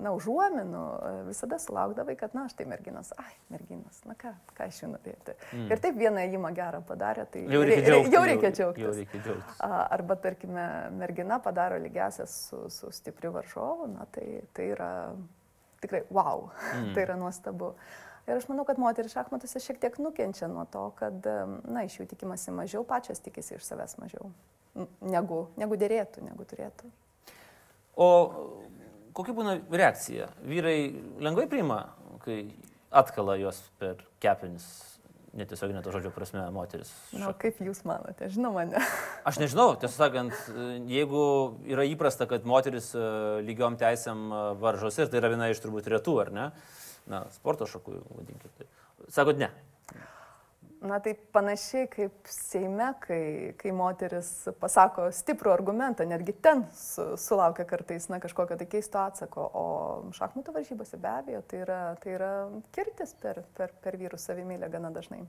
na, 0.00 0.14
užuominų 0.16 0.84
visada 1.28 1.58
sulaukdavai, 1.62 2.16
kad, 2.20 2.36
na, 2.36 2.46
štai 2.52 2.68
merginos, 2.70 3.12
ai, 3.20 3.34
merginos, 3.52 4.00
na 4.08 4.16
ką, 4.18 4.32
ką 4.56 4.68
iš 4.72 4.82
jų 4.84 4.92
norėti. 4.94 5.36
Mm. 5.52 5.68
Ir 5.68 5.84
taip 5.84 6.00
vieną 6.00 6.26
įimą 6.30 6.52
gerą 6.56 6.82
padarė, 6.88 7.28
tai 7.32 7.44
Jau 7.44 7.62
reikia 7.62 7.82
rei- 7.82 7.86
džiaugtis. 7.90 8.14
Jau 8.16 8.24
reikia 8.30 8.52
džiaugtis. 8.56 8.86
Jau 8.86 8.94
reikia 8.96 9.22
džiaugtis. 9.26 9.60
A, 9.60 9.84
Arba, 9.96 10.16
tarkime, 10.20 10.66
mergina 10.96 11.40
padaro 11.44 11.78
lygiasias 11.82 12.40
su, 12.48 12.64
su 12.72 12.92
stipriu 12.94 13.34
varžovu, 13.36 13.90
na 13.92 14.08
tai, 14.12 14.40
tai 14.56 14.72
yra 14.72 14.90
tikrai 15.84 16.02
wow, 16.10 16.48
mm. 16.74 16.92
tai 16.94 17.04
yra 17.04 17.20
nuostabu. 17.20 17.74
Ir 18.26 18.34
aš 18.34 18.48
manau, 18.50 18.64
kad 18.66 18.80
moteris 18.82 19.14
šachmatuose 19.14 19.62
šiek 19.62 19.78
tiek 19.82 19.98
nukenčia 20.02 20.48
nuo 20.50 20.64
to, 20.70 20.88
kad, 20.98 21.26
na, 21.62 21.84
iš 21.86 22.00
jų 22.00 22.08
tikimasi 22.10 22.54
mažiau, 22.54 22.82
pačios 22.86 23.22
tikisi 23.22 23.54
iš 23.54 23.66
savęs 23.68 23.94
mažiau, 24.02 24.32
negu, 25.06 25.44
negu 25.60 25.78
dėrėtų, 25.78 26.24
negu 26.26 26.46
turėtų. 26.48 26.90
O 27.96 28.08
kokia 29.16 29.36
būna 29.36 29.60
reakcija? 29.70 30.28
Vyrai 30.44 30.78
lengvai 31.22 31.46
priima, 31.50 31.78
kai 32.24 32.42
atkala 32.90 33.36
juos 33.38 33.60
per 33.80 34.02
kepenis, 34.22 34.66
netiesioginė 35.36 35.82
to 35.84 35.92
žodžio 35.94 36.10
prasme, 36.14 36.42
moteris. 36.54 36.90
Na, 37.14 37.30
kaip 37.36 37.60
jūs 37.62 37.82
manote, 37.88 38.26
žinoma, 38.32 38.64
ne. 38.68 38.82
Aš 39.28 39.38
nežinau, 39.42 39.74
tiesą 39.80 40.06
sakant, 40.06 40.34
jeigu 40.90 41.22
yra 41.68 41.86
įprasta, 41.88 42.28
kad 42.30 42.48
moteris 42.48 42.90
e, 42.96 43.06
lygiom 43.46 43.78
teisėm 43.80 44.26
e, 44.32 44.42
varžosi, 44.62 45.04
ir 45.04 45.12
tai 45.12 45.20
yra 45.22 45.32
viena 45.32 45.50
iš 45.52 45.62
turbūt 45.64 45.90
retų, 45.92 46.16
ar 46.24 46.32
ne? 46.34 46.46
Na, 47.10 47.22
sporto 47.34 47.68
šakų, 47.70 48.00
vadinkite. 48.18 48.66
Sakot, 49.12 49.38
ne. 49.38 49.50
Na 50.86 50.98
tai 51.00 51.14
panašiai 51.32 51.86
kaip 51.88 52.28
Seime, 52.28 52.90
kai, 53.00 53.54
kai 53.58 53.72
moteris 53.74 54.28
pasako 54.60 55.06
stiprų 55.14 55.50
argumentą, 55.54 56.04
netgi 56.06 56.34
ten 56.44 56.66
su, 56.76 57.14
sulaukia 57.20 57.64
kartais 57.68 58.10
na, 58.12 58.20
kažkokio 58.22 58.58
tai 58.60 58.68
keisto 58.70 59.00
atsako, 59.00 59.46
o 59.56 59.64
šachmatų 60.18 60.54
varžybose 60.58 61.00
be 61.00 61.10
abejo 61.10 61.42
tai 61.48 61.62
yra, 61.64 61.80
tai 62.02 62.14
yra 62.18 62.30
kirtis 62.76 63.16
per, 63.22 63.40
per, 63.56 63.72
per 63.82 63.98
vyrų 64.02 64.20
savimylę 64.20 64.68
gana 64.72 64.92
dažnai. 64.94 65.24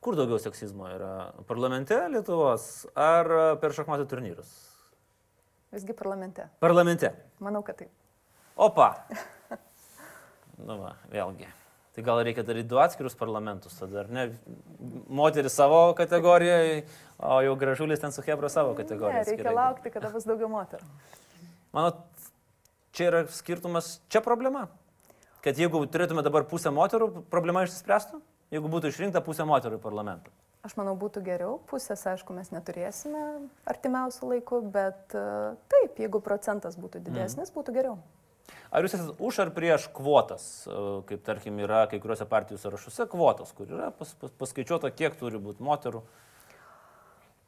Kur 0.00 0.16
daugiau 0.16 0.40
seksizmo 0.40 0.88
yra? 0.94 1.14
Parlamente 1.46 1.98
Lietuvos 2.08 2.86
ar 2.96 3.58
per 3.60 3.74
šachmatų 3.76 4.08
turnyrus? 4.10 4.52
Visgi 5.74 5.92
parlamente. 5.92 6.48
Parlamente. 6.62 7.12
Manau, 7.44 7.60
kad 7.66 7.82
taip. 7.82 7.92
Opa. 8.56 8.94
Nu, 10.58 10.78
va, 10.82 10.94
vėlgi. 11.12 11.48
Tai 11.94 12.04
gal 12.06 12.20
reikia 12.22 12.44
daryti 12.46 12.68
du 12.70 12.78
atskirus 12.78 13.16
parlamentus 13.18 13.74
tada, 13.78 14.04
ar 14.04 14.10
ne? 14.14 14.24
Moteris 15.10 15.56
savo 15.58 15.80
kategorijoje, 15.98 16.84
o 17.18 17.40
jau 17.42 17.54
gražulis 17.58 18.02
ten 18.02 18.14
su 18.14 18.22
Hebra 18.22 18.50
savo 18.52 18.74
Ne, 18.74 18.78
kategorijoje. 18.82 19.24
reikia 19.32 19.54
laukti, 19.54 19.90
kada 19.90 20.10
bus 20.14 20.26
daugiau 20.28 20.50
moterų. 20.52 20.86
Manot, 21.74 21.98
čia 22.94 23.08
yra 23.10 23.24
skirtumas, 23.34 23.96
čia 24.08 24.22
problema. 24.22 24.68
Kad 25.42 25.58
jeigu 25.58 25.80
turėtume 25.86 26.22
dabar 26.22 26.46
pusę 26.50 26.70
moterų, 26.74 27.24
problema 27.30 27.64
išsispręstų? 27.66 28.20
Jeigu 28.54 28.70
būtų 28.72 28.90
išrinkta 28.92 29.20
pusė 29.24 29.44
moterų 29.48 29.78
į 29.78 29.82
parlamentą. 29.82 30.30
Aš 30.66 30.74
manau, 30.78 30.94
būtų 30.98 31.20
geriau. 31.22 31.58
Pusės, 31.70 32.02
aišku, 32.10 32.34
mes 32.34 32.50
neturėsime 32.50 33.20
artimiausių 33.70 34.30
laikų, 34.32 34.62
bet 34.74 35.14
e, 35.14 35.22
taip, 35.70 36.00
jeigu 36.02 36.20
procentas 36.24 36.78
būtų 36.80 37.02
didesnis, 37.06 37.52
būtų 37.54 37.74
geriau. 37.76 37.98
Ar 38.68 38.84
jūs 38.84 38.94
esate 38.98 39.14
už 39.24 39.38
ar 39.44 39.50
prieš 39.56 39.86
kvotas, 39.96 40.44
e, 40.68 40.80
kaip 41.08 41.22
tarkim 41.24 41.60
yra 41.64 41.86
kai 41.88 42.00
kuriuose 42.02 42.26
partijų 42.28 42.60
sąrašuose 42.60 43.06
kvotas, 43.08 43.54
kur 43.56 43.70
yra 43.72 43.88
pas, 43.96 44.12
pas, 44.20 44.34
paskaičiuota, 44.42 44.90
kiek 44.92 45.16
turi 45.20 45.40
būti 45.40 45.64
moterų? 45.64 46.02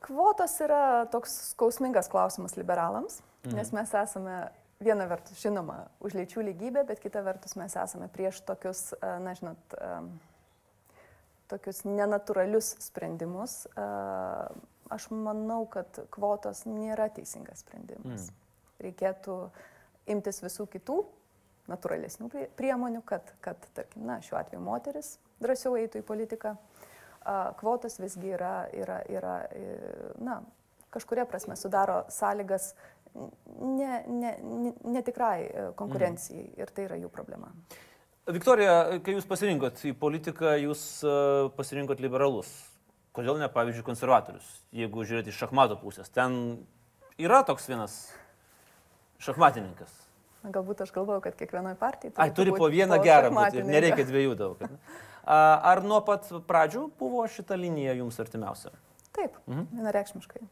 Kvotos 0.07 0.55
yra 0.65 1.05
toks 1.13 1.35
skausmingas 1.51 2.09
klausimas 2.09 2.57
liberalams, 2.57 3.21
mhm. 3.45 3.59
nes 3.59 3.73
mes 3.77 3.95
esame 4.01 4.41
viena 4.81 5.05
vertus, 5.11 5.37
žinoma, 5.45 5.83
už 6.01 6.17
lyčių 6.17 6.47
lygybę, 6.49 6.87
bet 6.89 7.03
kita 7.05 7.21
vertus 7.27 7.53
mes 7.61 7.77
esame 7.77 8.09
prieš 8.09 8.41
tokius, 8.49 8.87
e, 8.97 9.15
na, 9.21 9.37
žinot, 9.37 9.77
e, 9.77 9.93
tokius 11.53 11.83
nenatūralius 11.85 12.77
sprendimus. 12.85 13.65
Aš 14.91 15.07
manau, 15.11 15.65
kad 15.71 15.99
kvotos 16.15 16.63
nėra 16.67 17.09
teisingas 17.15 17.65
sprendimas. 17.65 18.31
Mhm. 18.31 18.39
Reikėtų 18.87 19.37
imtis 20.07 20.41
visų 20.45 20.67
kitų 20.71 21.01
natūralesnių 21.71 22.29
prie- 22.31 22.49
priemonių, 22.57 23.03
kad, 23.07 23.35
kad 23.45 23.67
tarkim, 23.77 24.07
na, 24.09 24.21
šiuo 24.25 24.39
atveju 24.41 24.63
moteris 24.65 25.19
drąsiau 25.41 25.77
eitų 25.81 26.03
į 26.03 26.07
politiką. 26.07 26.57
kvotos 27.61 28.01
visgi 28.01 28.33
yra, 28.33 28.69
yra, 28.73 29.03
yra 29.09 29.35
na, 30.19 30.41
kažkuria 30.91 31.27
prasme 31.29 31.57
sudaro 31.57 32.05
sąlygas 32.09 32.75
netikrai 33.15 34.07
ne, 34.09 34.33
ne, 34.41 34.73
ne 34.85 35.03
tikrai 35.03 35.51
konkurencijai 35.77 36.45
mm. 36.45 36.59
ir 36.63 36.71
tai 36.75 36.85
yra 36.87 36.99
jų 37.01 37.11
problema. 37.13 37.51
Viktorija, 38.31 39.01
kai 39.03 39.17
jūs 39.17 39.27
pasirinkot 39.27 39.81
į 39.89 39.95
politiką, 39.99 40.55
jūs 40.63 40.83
pasirinkot 41.57 42.03
liberalus. 42.03 42.51
Kodėl 43.17 43.41
ne, 43.41 43.49
pavyzdžiui, 43.51 43.83
konservatorius, 43.83 44.47
jeigu 44.71 45.03
žiūrėti 45.03 45.33
iš 45.33 45.41
šachmato 45.43 45.75
pusės? 45.81 46.13
Ten 46.15 46.61
yra 47.19 47.41
toks 47.43 47.67
vienas 47.67 47.97
šachmatininkas. 49.21 49.93
Galbūt 50.41 50.85
aš 50.87 50.93
galvoju, 50.95 51.21
kad 51.27 51.37
kiekvienoje 51.37 51.77
partijoje. 51.81 52.17
Ai, 52.23 52.31
turi 52.33 52.55
po 52.57 52.71
vieną 52.73 52.97
po 52.97 53.05
gerą 53.05 53.33
būti 53.35 53.65
nereikia 53.67 54.07
dviejų 54.09 54.37
daug. 54.41 54.63
Ar 55.31 55.83
nuo 55.85 56.01
pat 56.05 56.31
pradžių 56.49 56.87
buvo 56.99 57.27
šita 57.29 57.59
linija 57.61 57.99
jums 57.99 58.17
artimiausia? 58.23 58.73
Taip, 59.13 59.37
mhm. 59.51 59.67
vienareikšmiškai. 59.77 60.47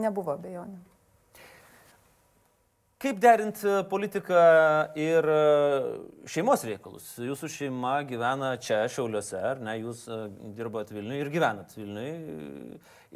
Nebuvo 0.00 0.34
abejonių. 0.34 0.80
Kaip 3.00 3.16
derinti 3.16 3.78
politiką 3.88 4.40
ir 5.00 5.24
e, 5.32 5.36
šeimos 6.28 6.66
reikalus? 6.68 7.06
Jūsų 7.24 7.48
šeima 7.48 7.94
gyvena 8.04 8.50
čia, 8.60 8.82
Šiauliuose, 8.92 9.38
ar 9.40 9.62
ne? 9.64 9.78
Jūs 9.80 10.02
e, 10.04 10.18
dirbat 10.58 10.92
Vilniuje 10.92 11.22
ir 11.24 11.30
gyvenat 11.32 11.72
Vilniuje. 11.78 12.18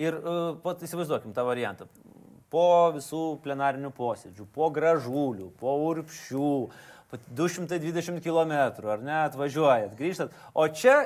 Ir 0.00 0.16
e, 0.16 0.36
pat 0.64 0.86
įsivaizduokim 0.88 1.36
tą 1.36 1.44
variantą 1.44 1.90
po 2.52 2.92
visų 2.94 3.22
plenarinių 3.44 3.90
posėdžių, 3.94 4.48
po 4.54 4.70
gražulių, 4.74 5.50
po 5.60 5.76
urpšių, 5.90 6.50
220 7.30 8.20
km, 8.24 8.52
ar 8.90 9.02
ne, 9.04 9.16
atvažiuojat, 9.28 9.94
grįžtat, 9.98 10.34
o 10.54 10.66
čia 10.68 11.04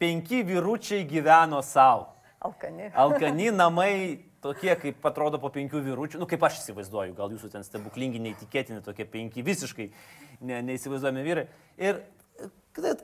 penki 0.00 0.42
vyručiai 0.48 1.04
gyveno 1.08 1.62
savo. 1.66 2.12
Alkani. 2.42 2.90
Alkani 3.04 3.50
namai 3.54 3.94
tokie, 4.42 4.72
kaip 4.78 5.04
atrodo 5.06 5.38
po 5.42 5.52
penkių 5.54 5.82
vyručių, 5.84 6.22
nu 6.22 6.26
kaip 6.30 6.42
aš 6.46 6.58
įsivaizduoju, 6.62 7.14
gal 7.18 7.30
jūsų 7.34 7.52
ten 7.52 7.66
stebuklingi, 7.66 8.22
neįtikėtini 8.22 8.82
tokie 8.82 9.06
penki, 9.08 9.44
visiškai 9.46 9.92
ne, 10.40 10.58
neįsivaizduojami 10.66 11.26
vyrai. 11.26 11.46
Ir 11.78 12.02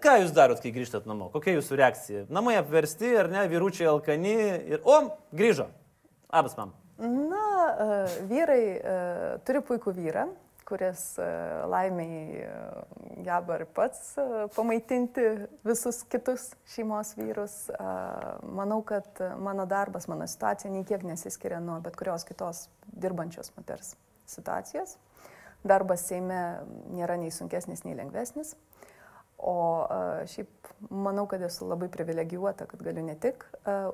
ką 0.02 0.18
jūs 0.24 0.34
darot, 0.34 0.62
kai 0.62 0.72
grįžtat 0.74 1.06
namo? 1.08 1.30
Kokia 1.34 1.54
jūsų 1.58 1.78
reakcija? 1.78 2.24
Namai 2.34 2.56
apversti, 2.58 3.12
ar 3.20 3.30
ne, 3.30 3.46
vyručiai 3.50 3.90
alkani 3.92 4.34
ir, 4.74 4.82
o, 4.82 4.98
grįžo. 5.36 5.68
Labas, 6.32 6.58
mam. 6.58 6.74
Na, 6.98 7.47
e, 7.68 7.96
vyrai 8.28 8.62
e, 8.64 8.92
turi 9.46 9.62
puikų 9.64 9.92
vyrą, 9.96 10.26
kuris 10.68 11.02
e, 11.22 11.26
laimiai 11.70 12.42
geba 13.24 13.56
ir 13.58 13.64
pats 13.76 14.14
pamaitinti 14.56 15.24
visus 15.66 16.02
kitus 16.12 16.50
šeimos 16.74 17.14
vyrus. 17.18 17.56
Manau, 18.44 18.82
kad 18.86 19.20
mano 19.40 19.66
darbas, 19.68 20.08
mano 20.12 20.28
situacija 20.28 20.70
nei 20.72 20.86
kiek 20.88 21.04
nesiskiria 21.08 21.60
nuo 21.64 21.80
bet 21.84 21.96
kurios 21.98 22.26
kitos 22.28 22.66
dirbančios 22.92 23.52
moters 23.56 23.94
situacijos. 24.28 24.96
Darbas 25.66 26.04
Seime 26.06 26.38
nėra 26.94 27.16
nei 27.18 27.32
sunkesnis, 27.34 27.82
nei 27.84 27.96
lengvesnis. 27.98 28.54
O 29.38 29.86
šiaip 30.30 30.70
manau, 30.90 31.26
kad 31.30 31.42
esu 31.46 31.66
labai 31.66 31.88
privilegijuota, 31.90 32.66
kad 32.70 32.82
galiu 32.82 33.04
ne 33.06 33.14
tik 33.18 33.44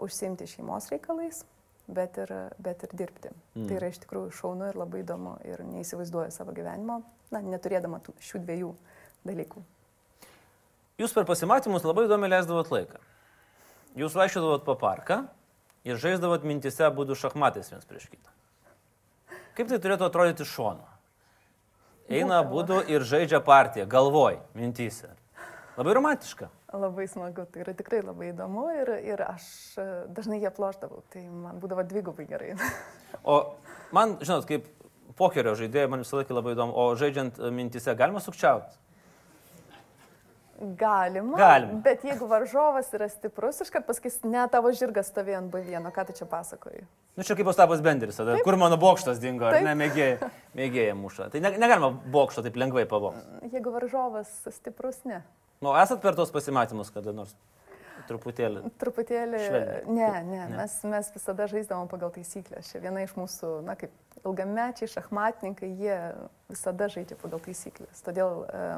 užsiimti 0.04 0.48
šeimos 0.48 0.90
reikalais, 0.92 1.44
bet 1.88 2.18
ir, 2.18 2.32
bet 2.58 2.82
ir 2.86 2.96
dirbti. 2.96 3.32
Mm. 3.54 3.68
Tai 3.68 3.78
yra 3.78 3.90
iš 3.92 4.00
tikrųjų 4.04 4.32
šaunu 4.38 4.70
ir 4.70 4.78
labai 4.78 5.02
įdomu 5.04 5.36
ir 5.46 5.62
neįsivaizduoju 5.68 6.32
savo 6.34 6.54
gyvenimo, 6.56 7.02
na, 7.34 7.42
neturėdama 7.44 8.00
tų, 8.04 8.16
šių 8.24 8.42
dviejų 8.44 8.70
dalykų. 9.28 9.64
Jūs 11.00 11.14
per 11.16 11.26
pasimatymus 11.26 11.84
labai 11.86 12.06
įdomiai 12.06 12.36
leisdavot 12.36 12.70
laiką. 12.70 13.00
Jūs 13.98 14.14
vaikščiodavot 14.14 14.64
po 14.66 14.76
parką 14.78 15.24
ir 15.86 15.98
žaisdavot 16.00 16.46
mintise 16.46 16.88
būdų 16.94 17.16
šachmatais 17.18 17.70
viens 17.72 17.86
prieš 17.86 18.08
kitą. 18.10 18.30
Kaip 19.54 19.70
tai 19.70 19.78
turėtų 19.78 20.08
atrodyti 20.08 20.46
šono? 20.48 20.86
Eina 22.10 22.42
būdų 22.44 22.82
ir 22.92 23.04
žaidžia 23.06 23.40
partiją, 23.44 23.86
galvoj, 23.88 24.38
mintise. 24.56 25.12
Labai 25.78 25.94
romantiška. 25.96 26.50
Labai 26.74 27.06
smagu, 27.06 27.44
tai 27.52 27.62
yra 27.62 27.74
tikrai 27.78 28.00
labai 28.02 28.32
įdomu 28.32 28.64
ir, 28.74 28.88
ir 29.06 29.20
aš 29.22 29.44
e, 29.78 29.84
dažnai 30.16 30.40
jie 30.42 30.50
plošdavau, 30.50 31.04
tai 31.12 31.22
man 31.28 31.60
būdavo 31.62 31.84
dvigubai 31.86 32.26
gerai. 32.26 32.54
o 33.32 33.36
man, 33.94 34.16
žinot, 34.24 34.48
kaip 34.48 34.66
pokerio 35.18 35.54
žaidėjai, 35.58 35.90
man 35.92 36.02
visą 36.02 36.18
laiką 36.18 36.34
labai 36.34 36.56
įdomu, 36.56 36.74
o 36.74 36.96
žaidžiant 36.98 37.38
mintise 37.54 37.94
galima 37.98 38.22
sukčiauti? 38.24 38.80
Galima, 40.78 41.36
Galima. 41.36 41.80
Bet 41.82 42.04
jeigu 42.06 42.26
varžovas 42.30 42.92
yra 42.94 43.08
stiprus, 43.10 43.58
iškart 43.64 43.88
pasakys, 43.88 44.20
ne 44.22 44.42
tavo 44.52 44.70
žirgas 44.74 45.10
stovėjo 45.10 45.40
ant 45.42 45.50
B1, 45.50 45.88
ką 45.94 46.04
tu 46.06 46.14
čia 46.14 46.28
pasakoji? 46.30 46.84
Nu 47.18 47.26
čia 47.26 47.34
kaip 47.38 47.50
Ostapas 47.50 47.82
Benderis, 47.82 48.18
tada, 48.18 48.36
kur 48.46 48.58
mano 48.58 48.78
bokštas 48.80 49.18
dingo, 49.22 49.48
ar 49.50 49.58
ne, 49.66 49.74
mėgėja, 49.78 50.30
mėgėja 50.58 50.94
muša. 50.98 51.28
Tai 51.34 51.42
ne, 51.42 51.52
negalima 51.58 51.90
bokšto 51.90 52.46
taip 52.46 52.58
lengvai 52.58 52.86
pavokti. 52.90 53.50
Jeigu 53.54 53.74
varžovas 53.74 54.30
stiprus, 54.54 55.02
ne. 55.10 55.24
Nu, 55.64 55.72
esat 55.80 56.02
per 56.04 56.12
tos 56.18 56.32
pasimatymus 56.34 56.92
kada 56.92 57.14
nors? 57.16 57.32
Truputėlį. 58.04 58.68
Truputėlį. 58.82 59.38
Švelniai. 59.40 59.84
Ne, 59.88 60.10
ne, 60.26 60.40
ne. 60.50 60.56
Mes, 60.58 60.74
mes 60.92 61.08
visada 61.14 61.46
žaisdavom 61.48 61.88
pagal 61.88 62.12
taisyklės. 62.12 62.68
Čia 62.68 62.82
viena 62.82 63.00
iš 63.06 63.14
mūsų, 63.16 63.52
na 63.64 63.78
kaip 63.80 63.94
ilgamečiai 64.20 64.90
šachmatininkai, 64.92 65.70
jie 65.80 65.96
visada 66.52 66.90
žaidžia 66.92 67.16
pagal 67.22 67.40
taisyklės. 67.46 68.04
Todėl 68.04 68.44
e, 68.44 68.68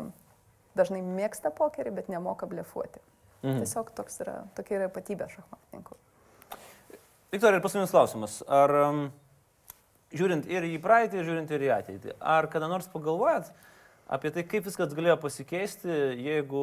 dažnai 0.78 1.02
mėgsta 1.02 1.50
pokerį, 1.54 1.96
bet 1.98 2.10
nemoka 2.12 2.46
blefuoti. 2.50 3.02
Mhm. 3.42 3.64
Tiesiog 3.64 3.90
toks 3.98 4.22
yra, 4.22 4.38
tokia 4.54 4.78
yra 4.80 4.90
patybė 4.92 5.26
šachmatininkų. 5.34 5.98
Viktorija, 7.34 7.58
ir 7.58 7.64
paskutinis 7.64 7.92
klausimas. 7.92 8.38
Ar 8.46 8.72
um, 8.84 9.06
žiūrint 10.14 10.46
ir 10.50 10.70
į 10.70 10.76
praeitį, 10.82 11.24
žiūrint 11.26 11.50
ir 11.50 11.66
į 11.66 11.72
ateitį, 11.80 12.14
ar 12.22 12.46
kada 12.52 12.70
nors 12.70 12.86
pagalvojat, 12.92 13.50
apie 14.06 14.32
tai, 14.34 14.44
kaip 14.46 14.66
viskas 14.66 14.94
galėjo 14.96 15.16
pasikeisti, 15.22 15.90
jeigu 16.22 16.62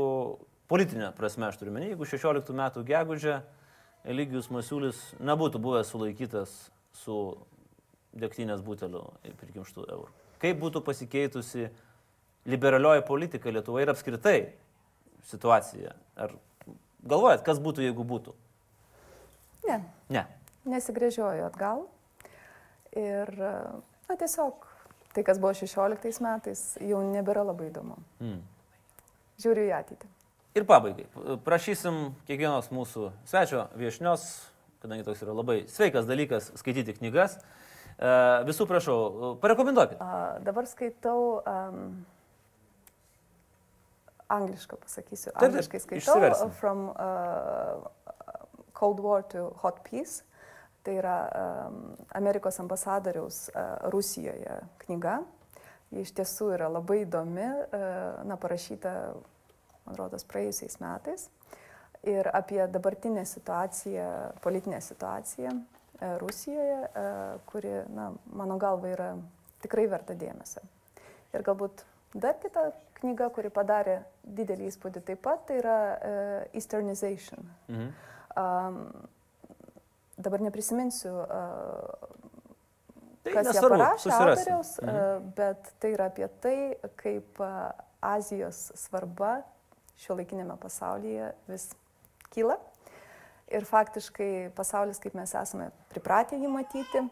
politinė 0.72 1.12
prasme, 1.18 1.48
aš 1.50 1.60
turiu 1.60 1.74
menį, 1.76 1.94
jeigu 1.94 2.08
16 2.08 2.56
metų 2.58 2.86
gegužė 2.88 3.40
Eligijus 4.04 4.50
Masiulis 4.52 5.00
nebūtų 5.24 5.62
buvęs 5.64 5.92
sulaikytas 5.94 6.54
su 7.04 7.18
degtinės 8.14 8.62
buteliu 8.66 9.06
prikimštų 9.40 9.88
eurų. 9.88 10.12
Kaip 10.44 10.60
būtų 10.60 10.82
pasikeitusi 10.84 11.70
liberalioji 12.52 13.06
politika 13.08 13.52
Lietuvoje 13.52 13.88
ir 13.88 13.94
apskritai 13.94 14.38
situacija? 15.30 15.96
Ar 16.20 16.36
galvojat, 17.08 17.46
kas 17.48 17.62
būtų, 17.64 17.86
jeigu 17.88 18.04
būtų? 18.08 18.36
Ne. 19.70 19.80
Ne. 20.12 20.26
Nesigrėžioju 20.68 21.48
atgal. 21.48 21.86
Ir, 23.00 23.32
na, 23.40 24.18
tiesiog 24.20 24.68
tai, 25.14 25.24
kas 25.26 25.40
buvo 25.42 25.54
16 25.58 26.22
metais, 26.26 26.64
jau 26.82 27.02
nebėra 27.06 27.46
labai 27.46 27.70
įdomu. 27.70 27.98
Mm. 28.24 28.40
Žiūriu 29.44 29.68
į 29.70 29.74
ateitį. 29.78 30.10
Ir 30.54 30.66
pabaigai, 30.70 31.08
prašysim 31.46 32.12
kiekvienos 32.28 32.70
mūsų 32.74 33.08
svečio 33.30 33.66
viešnios, 33.80 34.26
kadangi 34.84 35.06
toks 35.08 35.24
yra 35.26 35.34
labai 35.34 35.64
sveikas 35.72 36.06
dalykas 36.06 36.52
skaityti 36.60 36.94
knygas, 37.00 37.40
e, 37.98 38.12
visų 38.46 38.68
prašau, 38.70 38.98
parekomenduokit. 39.42 39.98
A, 39.98 40.38
dabar 40.46 40.70
skaitau, 40.70 41.40
um, 41.50 42.04
anglišką 44.34 44.78
pasakysiu, 44.84 45.34
angliškai 45.42 45.82
skaitau 45.82 46.52
From 46.60 46.92
uh, 46.92 47.90
Cold 48.78 49.02
War 49.02 49.26
to 49.34 49.50
Hot 49.64 49.82
Peace 49.90 50.22
Tai 50.84 50.96
yra 51.00 51.18
Amerikos 52.20 52.60
ambasadoriaus 52.60 53.50
Rusijoje 53.94 54.58
knyga. 54.84 55.22
Ji 55.94 56.04
iš 56.04 56.12
tiesų 56.18 56.50
yra 56.56 56.68
labai 56.74 57.04
įdomi, 57.04 57.46
na, 58.28 58.38
parašyta, 58.42 58.92
man 59.86 60.00
rodos, 60.00 60.26
praėjusiais 60.28 60.80
metais. 60.82 61.28
Ir 62.04 62.28
apie 62.36 62.60
dabartinę 62.68 63.24
situaciją, 63.30 64.08
politinę 64.44 64.82
situaciją 64.82 65.54
Rusijoje, 66.20 66.80
kuri, 67.46 67.74
na, 67.96 68.10
mano 68.36 68.58
galva, 68.60 68.90
yra 68.92 69.10
tikrai 69.64 69.86
verta 69.88 70.18
dėmesio. 70.20 70.66
Ir 71.32 71.46
galbūt 71.46 71.86
dar 72.14 72.36
kita 72.42 72.72
knyga, 73.00 73.30
kuri 73.36 73.54
padarė 73.54 74.02
didelį 74.24 74.68
įspūdį 74.72 75.04
taip 75.08 75.24
pat, 75.24 75.46
tai 75.48 75.62
yra 75.62 75.78
Easternization. 76.52 77.48
Mhm. 77.70 77.94
Um, 78.34 78.80
dabar 80.18 80.44
neprisiminsiu, 80.46 81.14
tai 83.24 83.34
kas 83.38 83.50
ją 83.56 83.64
parašė, 83.72 84.12
autoriaus, 84.18 84.76
mhm. 84.84 85.32
bet 85.38 85.74
tai 85.82 85.94
yra 85.96 86.10
apie 86.12 86.28
tai, 86.44 86.58
kaip 87.00 87.42
Azijos 88.04 88.68
svarba 88.78 89.40
šio 90.04 90.18
laikinėme 90.20 90.58
pasaulyje 90.60 91.32
vis 91.48 91.70
kyla. 92.34 92.58
Ir 93.54 93.68
faktiškai 93.70 94.50
pasaulis, 94.58 95.00
kaip 95.04 95.16
mes 95.18 95.34
esame 95.38 95.70
pripratę 95.92 96.40
jį 96.40 96.50
matyti, 96.52 97.04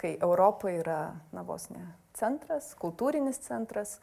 kai 0.00 0.16
Europa 0.20 0.68
yra, 0.68 1.00
na 1.32 1.44
vos 1.46 1.70
ne, 1.72 1.82
centras, 2.16 2.74
kultūrinis 2.80 3.40
centras, 3.44 3.96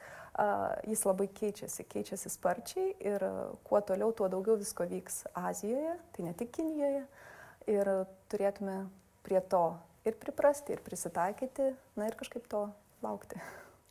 jis 0.89 1.03
labai 1.05 1.27
keičiasi, 1.29 1.85
keičiasi 1.89 2.31
sparčiai 2.33 2.95
ir 3.05 3.25
kuo 3.67 3.81
toliau, 3.85 4.13
tuo 4.17 4.29
daugiau 4.33 4.57
visko 4.57 4.87
vyks 4.89 5.27
Azijoje, 5.37 5.93
tai 6.15 6.25
ne 6.25 6.33
tik 6.37 6.55
Kinijoje. 6.57 7.03
Ir 7.71 7.87
turėtume 8.31 8.81
prie 9.23 9.39
to 9.51 9.65
ir 10.07 10.17
priprasti, 10.19 10.75
ir 10.75 10.83
prisitaikyti, 10.83 11.69
na 11.99 12.09
ir 12.09 12.17
kažkaip 12.19 12.47
to 12.51 12.65
laukti. 13.03 13.39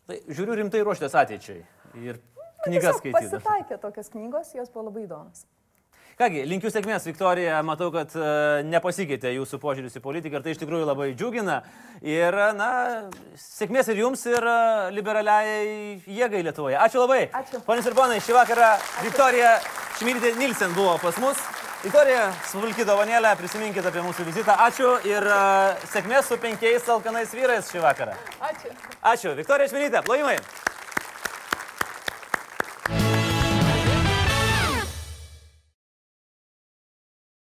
Tai 0.08 0.18
žiūriu 0.28 0.58
rimtai 0.60 0.82
ruoštės 0.84 1.16
ateičiai. 1.22 1.62
Ir 2.02 2.20
knygas 2.66 2.98
Tiesiog 2.98 3.00
skaityti. 3.00 3.32
Pasitaikė 3.32 3.80
tokios 3.80 4.12
knygos, 4.12 4.54
jos 4.58 4.72
buvo 4.74 4.90
labai 4.90 5.06
įdomios. 5.06 5.44
Kągi, 6.18 6.42
linkiu 6.44 6.68
sėkmės, 6.68 7.06
Viktorija. 7.08 7.62
Matau, 7.64 7.88
kad 7.94 8.12
uh, 8.18 8.60
nepasikeitė 8.68 9.32
jūsų 9.32 9.58
požiūris 9.62 9.96
į 9.96 10.02
politiką 10.04 10.38
ir 10.38 10.44
tai 10.44 10.52
iš 10.52 10.60
tikrųjų 10.60 10.84
labai 10.84 11.08
džiugina. 11.16 11.62
Ir, 12.04 12.36
na, 12.58 12.68
sėkmės 13.40 13.88
ir 13.88 14.02
jums, 14.02 14.26
ir 14.28 14.44
uh, 14.44 14.90
liberaliai 14.92 15.96
jėgai 16.04 16.44
Lietuvoje. 16.44 16.76
Ačiū 16.84 17.00
labai. 17.06 17.24
Ačiū. 17.40 17.62
Ponius 17.64 17.88
ir 17.88 17.96
ponai, 17.96 18.20
šį 18.20 18.36
vakarą 18.36 18.74
Viktorija 19.06 19.56
Šmirytė 19.96 20.36
Nilsen 20.36 20.76
buvo 20.76 20.98
pas 21.00 21.16
mus. 21.22 21.40
Viktorija, 21.82 22.28
smulki 22.46 22.84
dovanėlė, 22.86 23.32
prisiminkite 23.40 23.90
apie 23.90 24.04
mūsų 24.06 24.28
vizitą. 24.28 24.54
Ačiū 24.68 24.92
ir 25.02 25.26
uh, 25.26 25.74
sėkmės 25.90 26.30
su 26.30 26.38
penkiais 26.38 26.86
alkanais 26.94 27.34
vyrais 27.34 27.74
šį 27.74 27.82
vakarą. 27.82 28.14
Ačiū. 28.38 28.70
Ačiū. 29.02 29.32
Viktorija 29.40 29.72
Šmirytė, 29.72 30.04
plojimai. 30.06 30.36